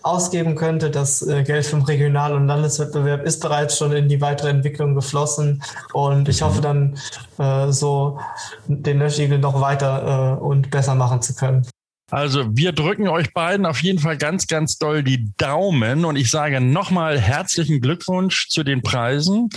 ausgeben 0.04 0.54
könnte. 0.54 0.88
Das 0.88 1.20
äh, 1.26 1.42
Geld 1.42 1.66
vom 1.66 1.82
Regional- 1.82 2.34
und 2.34 2.46
Landeswettbewerb 2.46 3.24
ist 3.24 3.40
bereits 3.40 3.76
schon 3.76 3.90
in 3.90 4.08
die 4.08 4.20
weitere 4.20 4.50
Entwicklung 4.50 4.94
geflossen 4.94 5.64
und 5.92 6.28
ich 6.28 6.42
hoffe 6.42 6.60
dann 6.60 6.96
äh, 7.38 7.72
so 7.72 8.20
den 8.68 9.00
Löschigel 9.00 9.40
noch 9.40 9.60
weiter 9.60 10.38
äh, 10.38 10.40
und 10.40 10.70
besser 10.70 10.94
machen 10.94 11.22
zu 11.22 11.34
können. 11.34 11.66
Also 12.10 12.44
wir 12.56 12.72
drücken 12.72 13.08
euch 13.08 13.32
beiden 13.32 13.66
auf 13.66 13.82
jeden 13.82 13.98
Fall 13.98 14.16
ganz, 14.16 14.46
ganz 14.46 14.78
doll 14.78 15.02
die 15.02 15.32
Daumen 15.36 16.04
und 16.04 16.16
ich 16.16 16.30
sage 16.30 16.60
nochmal 16.60 17.18
herzlichen 17.18 17.80
Glückwunsch 17.80 18.48
zu 18.48 18.64
den 18.64 18.82
Preisen. 18.82 19.48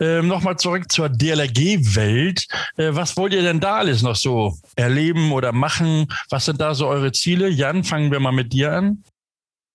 Ähm, 0.00 0.26
nochmal 0.26 0.56
zurück 0.56 0.90
zur 0.90 1.10
DLRG-Welt. 1.10 2.46
Äh, 2.76 2.88
was 2.92 3.16
wollt 3.16 3.34
ihr 3.34 3.42
denn 3.42 3.60
da 3.60 3.76
alles 3.76 4.02
noch 4.02 4.16
so 4.16 4.56
erleben 4.74 5.32
oder 5.32 5.52
machen? 5.52 6.06
Was 6.30 6.46
sind 6.46 6.60
da 6.60 6.74
so 6.74 6.88
eure 6.88 7.12
Ziele? 7.12 7.48
Jan, 7.48 7.84
fangen 7.84 8.10
wir 8.10 8.20
mal 8.20 8.32
mit 8.32 8.52
dir 8.52 8.72
an. 8.72 9.04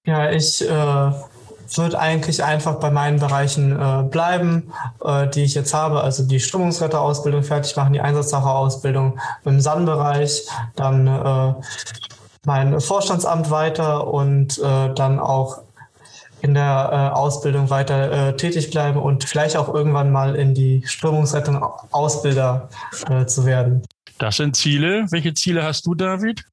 Ja, 0.06 0.32
ich 0.32 0.62
äh, 0.62 1.12
würde 1.76 2.00
eigentlich 2.00 2.44
einfach 2.44 2.76
bei 2.76 2.92
meinen 2.92 3.20
Bereichen 3.20 3.72
äh, 3.72 4.04
bleiben, 4.04 4.72
äh, 5.04 5.28
die 5.28 5.44
ich 5.44 5.56
jetzt 5.56 5.74
habe, 5.74 6.02
also 6.02 6.24
die 6.24 6.40
Strömungsretterausbildung 6.40 7.44
fertig 7.44 7.76
machen, 7.76 7.94
die 7.94 8.02
Einsatztaucherausbildung 8.02 9.20
im 9.44 9.60
SAN-Bereich, 9.60 10.48
dann 10.76 11.08
äh, 11.08 11.54
mein 12.46 12.80
Vorstandsamt 12.80 13.52
weiter 13.52 14.08
und 14.08 14.58
äh, 14.60 14.94
dann 14.94 15.20
auch 15.20 15.64
in 16.42 16.54
der 16.54 17.12
äh, 17.14 17.18
Ausbildung 17.18 17.70
weiter 17.70 18.30
äh, 18.30 18.36
tätig 18.38 18.70
bleiben 18.70 19.00
und 19.00 19.24
vielleicht 19.26 19.58
auch 19.58 19.74
irgendwann 19.74 20.12
mal 20.12 20.36
in 20.36 20.54
die 20.54 20.84
Strömungsrettung 20.86 21.64
Ausbilder 21.92 22.70
zu 23.26 23.46
werden. 23.46 23.84
Das 24.20 24.38
sind 24.38 24.56
Ziele. 24.56 25.06
Welche 25.10 25.34
Ziele 25.34 25.64
hast 25.64 25.86
du, 25.86 25.96
David? 25.96 26.44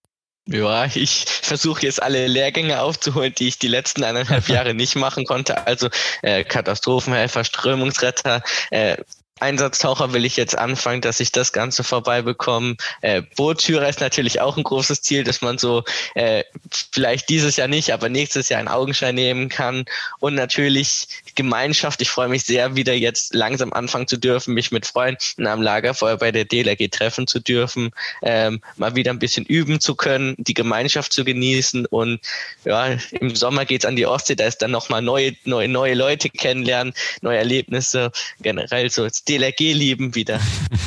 Ja, 0.47 0.85
ich 0.85 1.25
versuche 1.27 1.83
jetzt 1.83 2.03
alle 2.03 2.27
Lehrgänge 2.27 2.83
aufzuholen, 2.83 3.35
die 3.35 3.49
ich 3.49 3.59
die 3.59 3.69
letzten 3.69 4.05
eineinhalb 4.05 4.49
Jahre 4.49 4.75
nicht 4.75 4.95
machen 4.95 5.25
konnte. 5.25 5.67
Also 5.67 5.89
äh, 6.23 6.45
Katastrophenhelfer, 6.45 7.45
Strömungsretter, 7.45 8.43
äh, 8.71 8.99
Einsatztaucher 9.41 10.13
will 10.13 10.25
ich 10.25 10.37
jetzt 10.37 10.57
anfangen, 10.57 11.01
dass 11.01 11.21
ich 11.21 11.33
das 11.33 11.53
Ganze 11.53 11.83
vorbei 11.83 12.23
bekomme. 12.23 12.77
Äh, 13.01 13.23
Bootführer 13.37 13.89
ist 13.89 14.01
natürlich 14.01 14.41
auch 14.41 14.57
ein 14.57 14.63
großes 14.63 15.03
Ziel, 15.03 15.25
dass 15.25 15.43
man 15.43 15.59
so 15.59 15.83
äh, 16.15 16.45
vielleicht 16.93 17.29
dieses 17.29 17.57
Jahr 17.57 17.69
nicht, 17.69 17.93
aber 17.93 18.09
nächstes 18.09 18.49
Jahr 18.49 18.61
einen 18.61 18.69
Augenschein 18.69 19.15
nehmen 19.15 19.49
kann. 19.49 19.85
Und 20.21 20.35
natürlich 20.35 21.09
Gemeinschaft. 21.35 22.01
Ich 22.01 22.11
freue 22.11 22.29
mich 22.29 22.45
sehr, 22.45 22.77
wieder 22.77 22.95
jetzt 22.95 23.35
langsam 23.35 23.73
anfangen 23.73 24.07
zu 24.07 24.17
dürfen, 24.17 24.55
mich 24.55 24.71
mit 24.71 24.87
Freunden 24.87 25.47
am 25.47 25.63
Lagerfeuer 25.63 26.17
bei 26.17 26.31
der 26.31 26.45
DLRG 26.45 26.91
treffen 26.91 27.27
zu 27.27 27.41
dürfen, 27.41 27.91
ähm, 28.23 28.61
mal 28.77 28.95
wieder 28.95 29.11
ein 29.11 29.19
bisschen 29.19 29.45
üben 29.45 29.81
zu 29.81 29.95
können, 29.95 30.35
die 30.39 30.55
Gemeinschaft 30.55 31.13
zu 31.13 31.25
genießen. 31.25 31.87
Und 31.87 32.21
ja, 32.65 32.97
im 33.13 33.35
Sommer 33.35 33.65
geht's 33.65 33.85
an 33.85 33.97
die 33.97 34.07
Ostsee, 34.07 34.37
da 34.37 34.47
ist 34.47 34.59
dann 34.59 34.71
nochmal 34.71 35.03
neue, 35.03 35.35
neue, 35.45 35.69
neue 35.69 35.95
Leute 35.95 36.31
kennenlernen, 36.31 36.95
neue 37.21 37.39
Erlebnisse, 37.39 38.13
generell 38.41 38.91
so 38.91 39.05
das 39.05 39.25
DLRG 39.39 39.73
lieben 39.73 40.15
wieder 40.15 40.39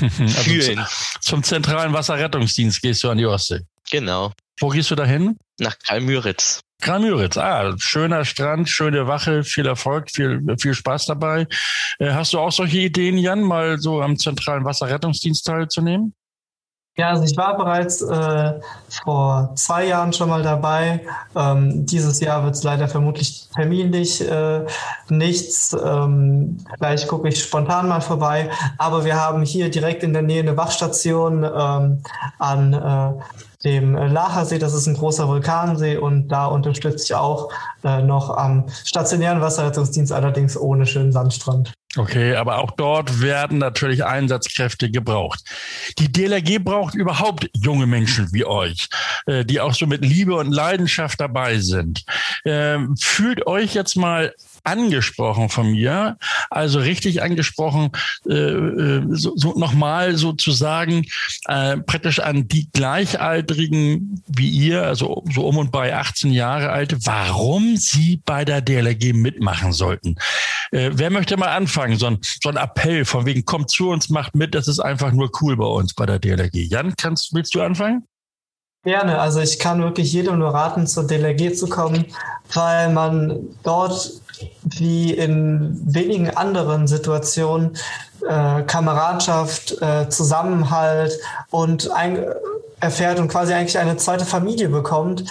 fühlen. 0.43 0.79
Also 0.79 0.95
zum 1.21 1.43
zentralen 1.43 1.93
Wasserrettungsdienst 1.93 2.81
gehst 2.81 3.03
du 3.03 3.09
an 3.09 3.17
die 3.17 3.25
Ostsee. 3.25 3.61
Genau. 3.91 4.31
Wo 4.59 4.69
gehst 4.69 4.91
du 4.91 4.95
dahin? 4.95 5.37
Nach 5.59 5.77
Karl-Müritz. 5.79 6.61
Karl-Müritz, 6.81 7.37
ah, 7.37 7.73
schöner 7.77 8.23
Strand, 8.25 8.69
schöne 8.69 9.07
Wache, 9.07 9.43
viel 9.43 9.65
Erfolg, 9.65 10.11
viel, 10.11 10.43
viel 10.59 10.73
Spaß 10.73 11.07
dabei. 11.07 11.47
Äh, 11.99 12.11
hast 12.11 12.33
du 12.33 12.39
auch 12.39 12.51
solche 12.51 12.79
Ideen, 12.79 13.17
Jan, 13.17 13.41
mal 13.41 13.79
so 13.79 14.01
am 14.01 14.17
zentralen 14.17 14.63
Wasserrettungsdienst 14.63 15.45
teilzunehmen? 15.45 16.13
Ja, 16.99 17.09
also 17.09 17.25
ich 17.25 17.37
war 17.37 17.55
bereits 17.55 18.01
äh, 18.01 18.59
vor 19.03 19.51
zwei 19.53 19.85
Jahren 19.85 20.13
schon 20.13 20.29
mal 20.29 20.41
dabei. 20.41 21.05
Ähm, 21.35 21.85
dieses 21.85 22.19
Jahr 22.19 22.43
wird 22.43 22.55
es 22.55 22.63
leider 22.63 22.87
vermutlich 22.87 23.47
terminlich 23.53 24.27
äh, 24.27 24.65
nichts. 25.07 25.77
Ähm, 25.79 26.57
vielleicht 26.75 27.07
gucke 27.07 27.27
ich 27.29 27.43
spontan 27.43 27.87
mal 27.87 28.01
vorbei. 28.01 28.49
Aber 28.79 29.05
wir 29.05 29.15
haben 29.15 29.43
hier 29.43 29.69
direkt 29.69 30.01
in 30.01 30.11
der 30.11 30.23
Nähe 30.23 30.41
eine 30.41 30.57
Wachstation 30.57 31.43
ähm, 31.43 32.01
an 32.39 32.73
äh, 32.73 33.23
dem 33.63 33.93
Lachersee. 33.95 34.57
Das 34.57 34.73
ist 34.73 34.87
ein 34.87 34.95
großer 34.95 35.27
Vulkansee 35.27 35.97
und 35.97 36.29
da 36.29 36.47
unterstütze 36.47 37.03
ich 37.03 37.13
auch 37.13 37.51
äh, 37.83 38.01
noch 38.01 38.35
am 38.35 38.65
stationären 38.83 39.39
Wasserrettungsdienst, 39.39 40.11
allerdings 40.11 40.57
ohne 40.57 40.87
schönen 40.87 41.11
Sandstrand. 41.11 41.76
Okay, 41.97 42.35
aber 42.35 42.59
auch 42.59 42.71
dort 42.71 43.21
werden 43.21 43.57
natürlich 43.57 44.05
Einsatzkräfte 44.05 44.91
gebraucht. 44.91 45.43
Die 45.97 46.11
DLRG 46.11 46.59
braucht 46.59 46.93
überhaupt 46.93 47.49
junge 47.55 47.87
Menschen 47.87 48.31
wie 48.31 48.45
euch, 48.45 48.87
äh, 49.25 49.43
die 49.43 49.59
auch 49.59 49.73
so 49.73 49.87
mit 49.87 50.05
Liebe 50.05 50.35
und 50.35 50.51
Leidenschaft 50.51 51.19
dabei 51.19 51.57
sind. 51.57 52.05
Ähm, 52.45 52.95
fühlt 52.97 53.47
euch 53.47 53.73
jetzt 53.73 53.95
mal 53.95 54.33
angesprochen 54.67 55.49
von 55.49 55.71
mir, 55.71 56.17
also 56.49 56.79
richtig 56.79 57.21
angesprochen, 57.23 57.91
äh, 58.27 58.33
äh 58.33 59.03
so, 59.09 59.33
so 59.35 59.57
nochmal 59.57 60.17
sozusagen 60.17 61.05
äh, 61.45 61.77
praktisch 61.77 62.19
an 62.19 62.47
die 62.47 62.69
Gleichaltrigen 62.71 64.23
wie 64.27 64.49
ihr, 64.49 64.83
also 64.83 65.23
so 65.33 65.47
um 65.47 65.57
und 65.57 65.71
bei 65.71 65.95
18 65.95 66.31
Jahre 66.31 66.69
alte, 66.69 66.97
warum 67.05 67.77
sie 67.77 68.21
bei 68.25 68.45
der 68.45 68.61
DLRG 68.61 69.13
mitmachen 69.13 69.73
sollten. 69.73 70.15
Äh, 70.71 70.91
wer 70.93 71.09
möchte 71.09 71.37
mal 71.37 71.49
anfangen? 71.49 71.97
So 71.97 72.07
ein, 72.07 72.19
so 72.21 72.49
ein 72.49 72.57
Appell 72.57 73.05
von 73.05 73.25
wegen, 73.25 73.45
kommt 73.45 73.69
zu 73.69 73.89
uns, 73.89 74.09
macht 74.09 74.35
mit, 74.35 74.53
das 74.53 74.67
ist 74.67 74.79
einfach 74.79 75.11
nur 75.11 75.31
cool 75.41 75.55
bei 75.55 75.65
uns 75.65 75.93
bei 75.93 76.05
der 76.05 76.19
DLRG. 76.19 76.67
Jan, 76.69 76.93
kannst, 76.97 77.33
willst 77.33 77.55
du 77.55 77.61
anfangen? 77.61 78.03
Gerne, 78.83 79.19
also 79.19 79.41
ich 79.41 79.59
kann 79.59 79.81
wirklich 79.81 80.13
jedem 80.13 80.39
nur 80.39 80.53
raten, 80.53 80.87
zur 80.87 81.05
DLRG 81.05 81.53
zu 81.53 81.67
kommen, 81.67 82.05
weil 82.53 82.93
man 82.93 83.37
dort 83.63 84.21
wie 84.63 85.13
in 85.13 85.79
wenigen 85.85 86.29
anderen 86.29 86.87
Situationen 86.87 87.77
äh, 88.27 88.63
Kameradschaft, 88.63 89.81
äh, 89.81 90.09
Zusammenhalt 90.09 91.17
und 91.51 91.91
ein, 91.91 92.25
erfährt 92.79 93.19
und 93.19 93.27
quasi 93.27 93.53
eigentlich 93.53 93.77
eine 93.79 93.97
zweite 93.97 94.25
Familie 94.25 94.69
bekommt. 94.69 95.23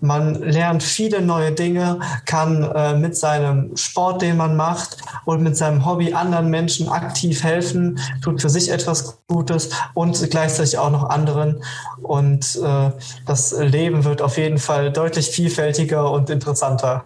Man 0.00 0.34
lernt 0.34 0.82
viele 0.82 1.22
neue 1.22 1.52
Dinge, 1.52 1.98
kann 2.26 2.62
äh, 2.62 2.94
mit 2.94 3.16
seinem 3.16 3.76
Sport, 3.76 4.22
den 4.22 4.36
man 4.36 4.56
macht 4.56 4.98
und 5.24 5.42
mit 5.42 5.56
seinem 5.56 5.86
Hobby 5.86 6.12
anderen 6.12 6.50
Menschen 6.50 6.88
aktiv 6.88 7.42
helfen, 7.42 7.98
tut 8.22 8.42
für 8.42 8.50
sich 8.50 8.70
etwas 8.70 9.18
Gutes 9.28 9.70
und 9.94 10.30
gleichzeitig 10.30 10.78
auch 10.78 10.90
noch 10.90 11.08
anderen. 11.08 11.62
Und 12.02 12.60
äh, 12.62 12.90
das 13.26 13.52
Leben 13.58 14.04
wird 14.04 14.20
auf 14.20 14.36
jeden 14.36 14.58
Fall 14.58 14.92
deutlich 14.92 15.30
vielfältiger 15.30 16.10
und 16.10 16.28
interessanter. 16.28 17.04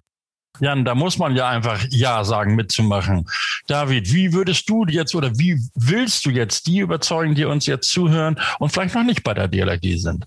Jan, 0.61 0.85
da 0.85 0.95
muss 0.95 1.19
man 1.19 1.35
ja 1.35 1.49
einfach 1.49 1.85
Ja 1.91 2.25
sagen, 2.25 2.55
mitzumachen. 2.55 3.29
David, 3.67 4.13
wie 4.13 4.33
würdest 4.33 4.69
du 4.69 4.85
jetzt 4.87 5.15
oder 5.15 5.37
wie 5.39 5.59
willst 5.75 6.25
du 6.27 6.31
jetzt 6.31 6.67
die 6.67 6.79
überzeugen, 6.79 7.35
die 7.35 7.45
uns 7.45 7.67
jetzt 7.67 7.91
zuhören 7.91 8.41
und 8.59 8.71
vielleicht 8.71 8.95
noch 8.95 9.03
nicht 9.03 9.25
bei 9.25 9.35
der 9.35 9.49
DLRG 9.49 9.99
sind? 9.99 10.27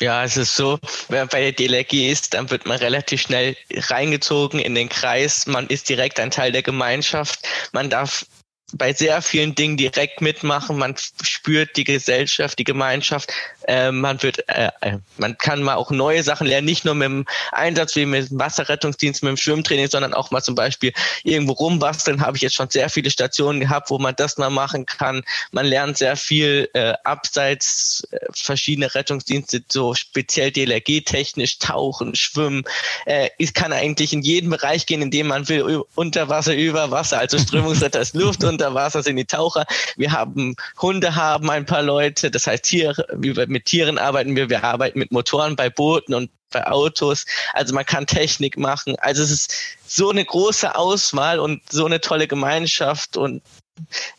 Ja, 0.00 0.24
es 0.24 0.36
ist 0.36 0.56
so, 0.56 0.78
wenn 1.08 1.20
man 1.20 1.28
bei 1.28 1.50
der 1.50 1.52
DLRG 1.52 2.10
ist, 2.10 2.34
dann 2.34 2.50
wird 2.50 2.66
man 2.66 2.78
relativ 2.78 3.20
schnell 3.20 3.56
reingezogen 3.72 4.58
in 4.58 4.74
den 4.74 4.88
Kreis. 4.88 5.46
Man 5.46 5.68
ist 5.68 5.88
direkt 5.88 6.18
ein 6.18 6.30
Teil 6.30 6.50
der 6.50 6.62
Gemeinschaft. 6.62 7.46
Man 7.72 7.90
darf 7.90 8.26
bei 8.72 8.92
sehr 8.92 9.22
vielen 9.22 9.54
Dingen 9.54 9.76
direkt 9.76 10.20
mitmachen. 10.20 10.78
Man 10.78 10.96
spürt 11.22 11.76
die 11.76 11.84
Gesellschaft, 11.84 12.58
die 12.58 12.64
Gemeinschaft. 12.64 13.32
Äh, 13.66 13.92
man 13.92 14.22
wird, 14.22 14.48
äh, 14.48 14.70
äh, 14.80 14.98
man 15.16 15.38
kann 15.38 15.62
mal 15.62 15.74
auch 15.74 15.90
neue 15.90 16.22
Sachen 16.22 16.46
lernen, 16.46 16.66
nicht 16.66 16.84
nur 16.84 16.94
mit 16.94 17.06
dem 17.06 17.24
Einsatz 17.52 17.96
wie 17.96 18.06
mit 18.06 18.30
dem 18.30 18.38
Wasserrettungsdienst, 18.38 19.22
mit 19.22 19.30
dem 19.30 19.36
Schwimmtraining, 19.36 19.88
sondern 19.88 20.14
auch 20.14 20.30
mal 20.30 20.42
zum 20.42 20.54
Beispiel 20.54 20.92
irgendwo 21.22 21.52
rumbasteln. 21.52 22.20
Habe 22.20 22.36
ich 22.36 22.42
jetzt 22.42 22.54
schon 22.54 22.70
sehr 22.70 22.88
viele 22.88 23.10
Stationen 23.10 23.60
gehabt, 23.60 23.90
wo 23.90 23.98
man 23.98 24.14
das 24.16 24.36
mal 24.38 24.50
machen 24.50 24.86
kann. 24.86 25.22
Man 25.52 25.66
lernt 25.66 25.98
sehr 25.98 26.16
viel 26.16 26.68
äh, 26.74 26.94
abseits 27.04 28.06
äh, 28.10 28.18
verschiedene 28.32 28.94
Rettungsdienste, 28.94 29.62
so 29.68 29.94
speziell 29.94 30.50
DLRG-technisch, 30.50 31.58
tauchen, 31.58 32.14
schwimmen. 32.14 32.64
Äh, 33.06 33.30
ich 33.38 33.54
kann 33.54 33.72
eigentlich 33.72 34.12
in 34.12 34.22
jeden 34.22 34.50
Bereich 34.50 34.86
gehen, 34.86 35.02
in 35.02 35.10
dem 35.10 35.28
man 35.28 35.48
will, 35.48 35.82
unter 35.94 36.28
Wasser, 36.28 36.54
über 36.54 36.90
Wasser, 36.90 37.18
also 37.18 37.38
Strömungsretter 37.38 38.00
ist 38.00 38.14
Luft 38.14 38.44
unter 38.44 38.74
Wasser 38.74 39.02
sind 39.02 39.16
die 39.16 39.24
Taucher. 39.24 39.66
Wir 39.96 40.12
haben 40.12 40.56
Hunde, 40.80 41.14
haben 41.14 41.50
ein 41.50 41.66
paar 41.66 41.82
Leute. 41.82 42.30
Das 42.30 42.46
heißt, 42.46 42.64
Tiere, 42.64 43.06
mit 43.54 43.64
Tieren 43.64 43.96
arbeiten 43.96 44.36
wir. 44.36 44.50
Wir 44.50 44.64
arbeiten 44.64 44.98
mit 44.98 45.12
Motoren 45.12 45.56
bei 45.56 45.70
Booten 45.70 46.12
und 46.12 46.30
bei 46.50 46.66
Autos. 46.66 47.24
Also 47.54 47.74
man 47.74 47.86
kann 47.86 48.06
Technik 48.06 48.58
machen. 48.58 48.96
Also 48.98 49.22
es 49.22 49.30
ist 49.30 49.54
so 49.86 50.10
eine 50.10 50.24
große 50.24 50.74
Auswahl 50.74 51.38
und 51.38 51.62
so 51.70 51.86
eine 51.86 52.00
tolle 52.00 52.28
Gemeinschaft 52.28 53.16
und 53.16 53.42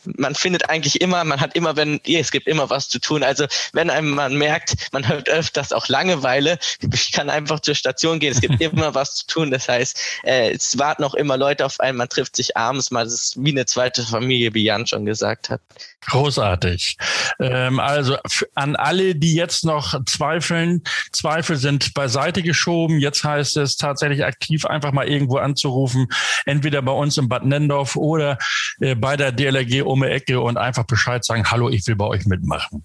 man 0.04 0.34
findet 0.34 0.68
eigentlich 0.68 1.00
immer, 1.00 1.24
man 1.24 1.40
hat 1.40 1.54
immer, 1.56 1.76
wenn, 1.76 2.00
es 2.04 2.30
gibt 2.30 2.46
immer 2.46 2.70
was 2.70 2.88
zu 2.88 3.00
tun. 3.00 3.22
Also 3.22 3.46
wenn 3.72 3.90
einem 3.90 4.10
man 4.10 4.36
merkt, 4.36 4.92
man 4.92 5.06
hat 5.06 5.28
öfters 5.28 5.72
auch 5.72 5.88
Langeweile, 5.88 6.58
ich 6.92 7.12
kann 7.12 7.30
einfach 7.30 7.60
zur 7.60 7.74
Station 7.74 8.18
gehen, 8.18 8.32
es 8.32 8.40
gibt 8.40 8.60
immer 8.60 8.94
was 8.94 9.16
zu 9.16 9.26
tun. 9.26 9.50
Das 9.50 9.68
heißt, 9.68 9.98
äh, 10.24 10.50
es 10.50 10.78
warten 10.78 11.04
auch 11.04 11.14
immer 11.14 11.36
Leute 11.36 11.64
auf 11.64 11.80
einen, 11.80 11.98
man 11.98 12.08
trifft 12.08 12.36
sich 12.36 12.56
abends 12.56 12.90
mal, 12.90 13.06
es 13.06 13.14
ist 13.14 13.44
wie 13.44 13.50
eine 13.50 13.66
zweite 13.66 14.02
Familie, 14.02 14.54
wie 14.54 14.64
Jan 14.64 14.86
schon 14.86 15.04
gesagt 15.04 15.50
hat. 15.50 15.60
Großartig. 16.08 16.96
Ähm, 17.40 17.80
also 17.80 18.16
an 18.54 18.76
alle, 18.76 19.14
die 19.14 19.34
jetzt 19.34 19.64
noch 19.64 20.04
zweifeln, 20.04 20.82
Zweifel 21.12 21.56
sind 21.56 21.94
beiseite 21.94 22.42
geschoben. 22.42 23.00
Jetzt 23.00 23.24
heißt 23.24 23.56
es 23.56 23.76
tatsächlich 23.76 24.24
aktiv 24.24 24.66
einfach 24.66 24.92
mal 24.92 25.08
irgendwo 25.08 25.38
anzurufen, 25.38 26.08
entweder 26.44 26.82
bei 26.82 26.92
uns 26.92 27.18
in 27.18 27.28
Bad 27.28 27.44
Nendorf 27.44 27.96
oder 27.96 28.38
äh, 28.80 28.94
bei 28.94 29.16
der 29.16 29.32
DLRG 29.46 29.82
um 29.82 30.02
die 30.02 30.08
Ecke 30.08 30.40
und 30.40 30.56
einfach 30.56 30.84
Bescheid 30.84 31.24
sagen, 31.24 31.44
hallo, 31.50 31.68
ich 31.68 31.86
will 31.86 31.96
bei 31.96 32.06
euch 32.06 32.26
mitmachen. 32.26 32.82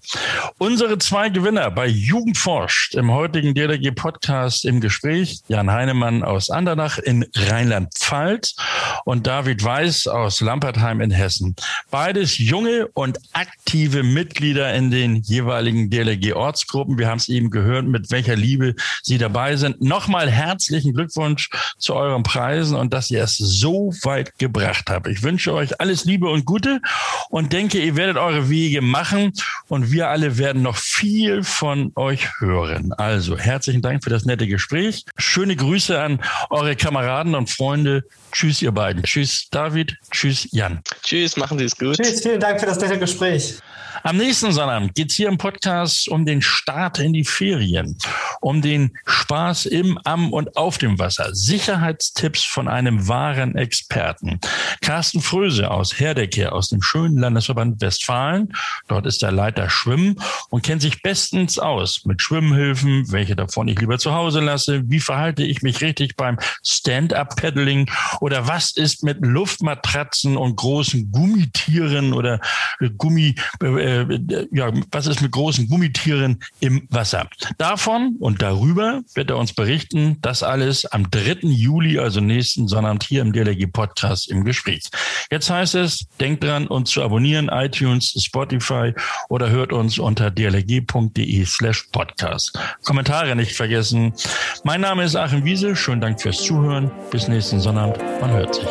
Unsere 0.58 0.98
zwei 0.98 1.28
Gewinner 1.28 1.70
bei 1.70 1.86
Jugendforscht 1.86 2.94
im 2.94 3.10
heutigen 3.10 3.54
DLRG 3.54 3.92
Podcast 3.94 4.64
im 4.64 4.80
Gespräch, 4.80 5.40
Jan 5.48 5.70
Heinemann 5.70 6.22
aus 6.22 6.50
Andernach 6.50 6.98
in 6.98 7.26
Rheinland-Pfalz 7.34 8.54
und 9.04 9.26
David 9.26 9.64
Weiß 9.64 10.06
aus 10.06 10.40
Lampertheim 10.40 11.00
in 11.00 11.10
Hessen. 11.10 11.56
Beides 11.90 12.38
junge 12.38 12.88
und 12.94 13.18
aktive 13.32 14.02
Mitglieder 14.02 14.72
in 14.74 14.90
den 14.90 15.16
jeweiligen 15.16 15.90
DLRG 15.90 16.34
Ortsgruppen. 16.34 16.98
Wir 16.98 17.08
haben 17.08 17.18
es 17.18 17.28
eben 17.28 17.50
gehört, 17.50 17.86
mit 17.86 18.10
welcher 18.10 18.36
Liebe 18.36 18.74
sie 19.02 19.18
dabei 19.18 19.56
sind. 19.56 19.80
Nochmal 19.80 20.30
herzlichen 20.30 20.92
Glückwunsch 20.92 21.50
zu 21.78 21.94
euren 21.94 22.22
Preisen 22.22 22.76
und 22.76 22.92
dass 22.92 23.10
ihr 23.10 23.22
es 23.22 23.36
so 23.36 23.92
weit 24.02 24.38
gebracht 24.38 24.88
habt. 24.88 25.08
Ich 25.08 25.22
wünsche 25.22 25.52
euch 25.52 25.80
alles 25.80 26.04
Liebe 26.04 26.28
und 26.28 26.44
Gute 26.44 26.51
und 27.30 27.52
denke, 27.52 27.78
ihr 27.78 27.96
werdet 27.96 28.16
eure 28.16 28.48
Wege 28.48 28.82
machen 28.82 29.32
und 29.68 29.90
wir 29.90 30.08
alle 30.08 30.38
werden 30.38 30.62
noch 30.62 30.76
viel 30.76 31.42
von 31.42 31.92
euch 31.96 32.40
hören. 32.40 32.92
Also 32.92 33.38
herzlichen 33.38 33.82
Dank 33.82 34.04
für 34.04 34.10
das 34.10 34.24
nette 34.24 34.46
Gespräch. 34.46 35.04
Schöne 35.16 35.56
Grüße 35.56 36.00
an 36.00 36.20
eure 36.50 36.76
Kameraden 36.76 37.34
und 37.34 37.50
Freunde. 37.50 38.04
Tschüss, 38.32 38.62
ihr 38.62 38.72
beiden. 38.72 39.02
Tschüss, 39.02 39.48
David. 39.50 39.96
Tschüss, 40.10 40.48
Jan. 40.52 40.82
Tschüss, 41.02 41.36
machen 41.36 41.58
Sie 41.58 41.64
es 41.64 41.76
gut. 41.76 41.96
Tschüss, 41.96 42.22
vielen 42.22 42.40
Dank 42.40 42.60
für 42.60 42.66
das 42.66 42.78
nette 42.80 42.98
Gespräch. 42.98 43.60
Am 44.04 44.16
nächsten 44.16 44.50
Sonnabend 44.50 44.96
geht 44.96 45.10
es 45.10 45.16
hier 45.16 45.28
im 45.28 45.38
Podcast 45.38 46.08
um 46.08 46.26
den 46.26 46.42
Start 46.42 46.98
in 46.98 47.12
die 47.12 47.24
Ferien, 47.24 47.96
um 48.40 48.60
den 48.60 48.98
Spaß 49.06 49.66
im, 49.66 49.96
am 50.02 50.32
und 50.32 50.56
auf 50.56 50.78
dem 50.78 50.98
Wasser. 50.98 51.32
Sicherheitstipps 51.32 52.42
von 52.42 52.66
einem 52.66 53.06
wahren 53.06 53.54
Experten. 53.54 54.40
Carsten 54.80 55.20
Fröse 55.20 55.70
aus 55.70 56.00
Herdecke 56.00 56.41
aus 56.50 56.68
dem 56.68 56.82
schönen 56.82 57.18
Landesverband 57.18 57.80
Westfalen. 57.80 58.52
Dort 58.88 59.06
ist 59.06 59.22
er 59.22 59.30
Leiter 59.30 59.70
Schwimmen 59.70 60.16
und 60.50 60.62
kennt 60.62 60.82
sich 60.82 61.02
bestens 61.02 61.58
aus 61.58 62.04
mit 62.04 62.20
Schwimmhilfen, 62.20 63.10
welche 63.12 63.36
davon 63.36 63.68
ich 63.68 63.78
lieber 63.78 63.98
zu 63.98 64.12
Hause 64.12 64.40
lasse. 64.40 64.82
Wie 64.86 65.00
verhalte 65.00 65.44
ich 65.44 65.62
mich 65.62 65.80
richtig 65.80 66.16
beim 66.16 66.38
Stand-up-Paddling? 66.64 67.90
Oder 68.20 68.48
was 68.48 68.72
ist 68.72 69.04
mit 69.04 69.18
Luftmatratzen 69.20 70.36
und 70.36 70.56
großen 70.56 71.12
Gummitieren 71.12 72.12
oder 72.12 72.40
Gummi, 72.98 73.34
äh, 73.62 74.02
äh, 74.02 74.48
ja, 74.50 74.72
was 74.90 75.06
ist 75.06 75.20
mit 75.20 75.32
großen 75.32 75.68
Gummitieren 75.68 76.40
im 76.60 76.86
Wasser. 76.90 77.28
Davon 77.58 78.16
und 78.18 78.42
darüber 78.42 79.02
wird 79.14 79.30
er 79.30 79.36
uns 79.36 79.52
berichten. 79.52 80.18
Das 80.22 80.42
alles 80.42 80.86
am 80.86 81.10
3. 81.10 81.40
Juli, 81.42 81.98
also 81.98 82.20
nächsten 82.20 82.68
Sonnabend 82.68 83.04
hier 83.04 83.22
im 83.22 83.32
DLG 83.32 83.66
Podcast 83.72 84.30
im 84.30 84.44
Gespräch. 84.44 84.84
Jetzt 85.30 85.50
heißt 85.50 85.74
es, 85.76 86.06
denkt 86.32 86.44
dran, 86.44 86.66
uns 86.66 86.90
zu 86.90 87.02
abonnieren, 87.02 87.50
iTunes, 87.52 88.14
Spotify 88.22 88.94
oder 89.28 89.50
hört 89.50 89.72
uns 89.72 89.98
unter 89.98 90.30
dlg.de 90.30 91.44
slash 91.44 91.88
podcast. 91.92 92.58
Kommentare 92.84 93.36
nicht 93.36 93.52
vergessen. 93.52 94.14
Mein 94.64 94.80
Name 94.80 95.04
ist 95.04 95.16
Achim 95.16 95.44
Wiese. 95.44 95.76
Schönen 95.76 96.00
Dank 96.00 96.20
fürs 96.20 96.42
Zuhören. 96.42 96.90
Bis 97.10 97.28
nächsten 97.28 97.60
Sonnabend. 97.60 97.98
Man 98.20 98.30
hört 98.30 98.54
sich. 98.54 98.64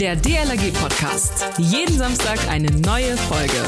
Der 0.00 0.16
DLRG 0.16 0.72
Podcast. 0.72 1.46
Jeden 1.58 1.96
Samstag 1.96 2.38
eine 2.48 2.70
neue 2.70 3.16
Folge. 3.16 3.62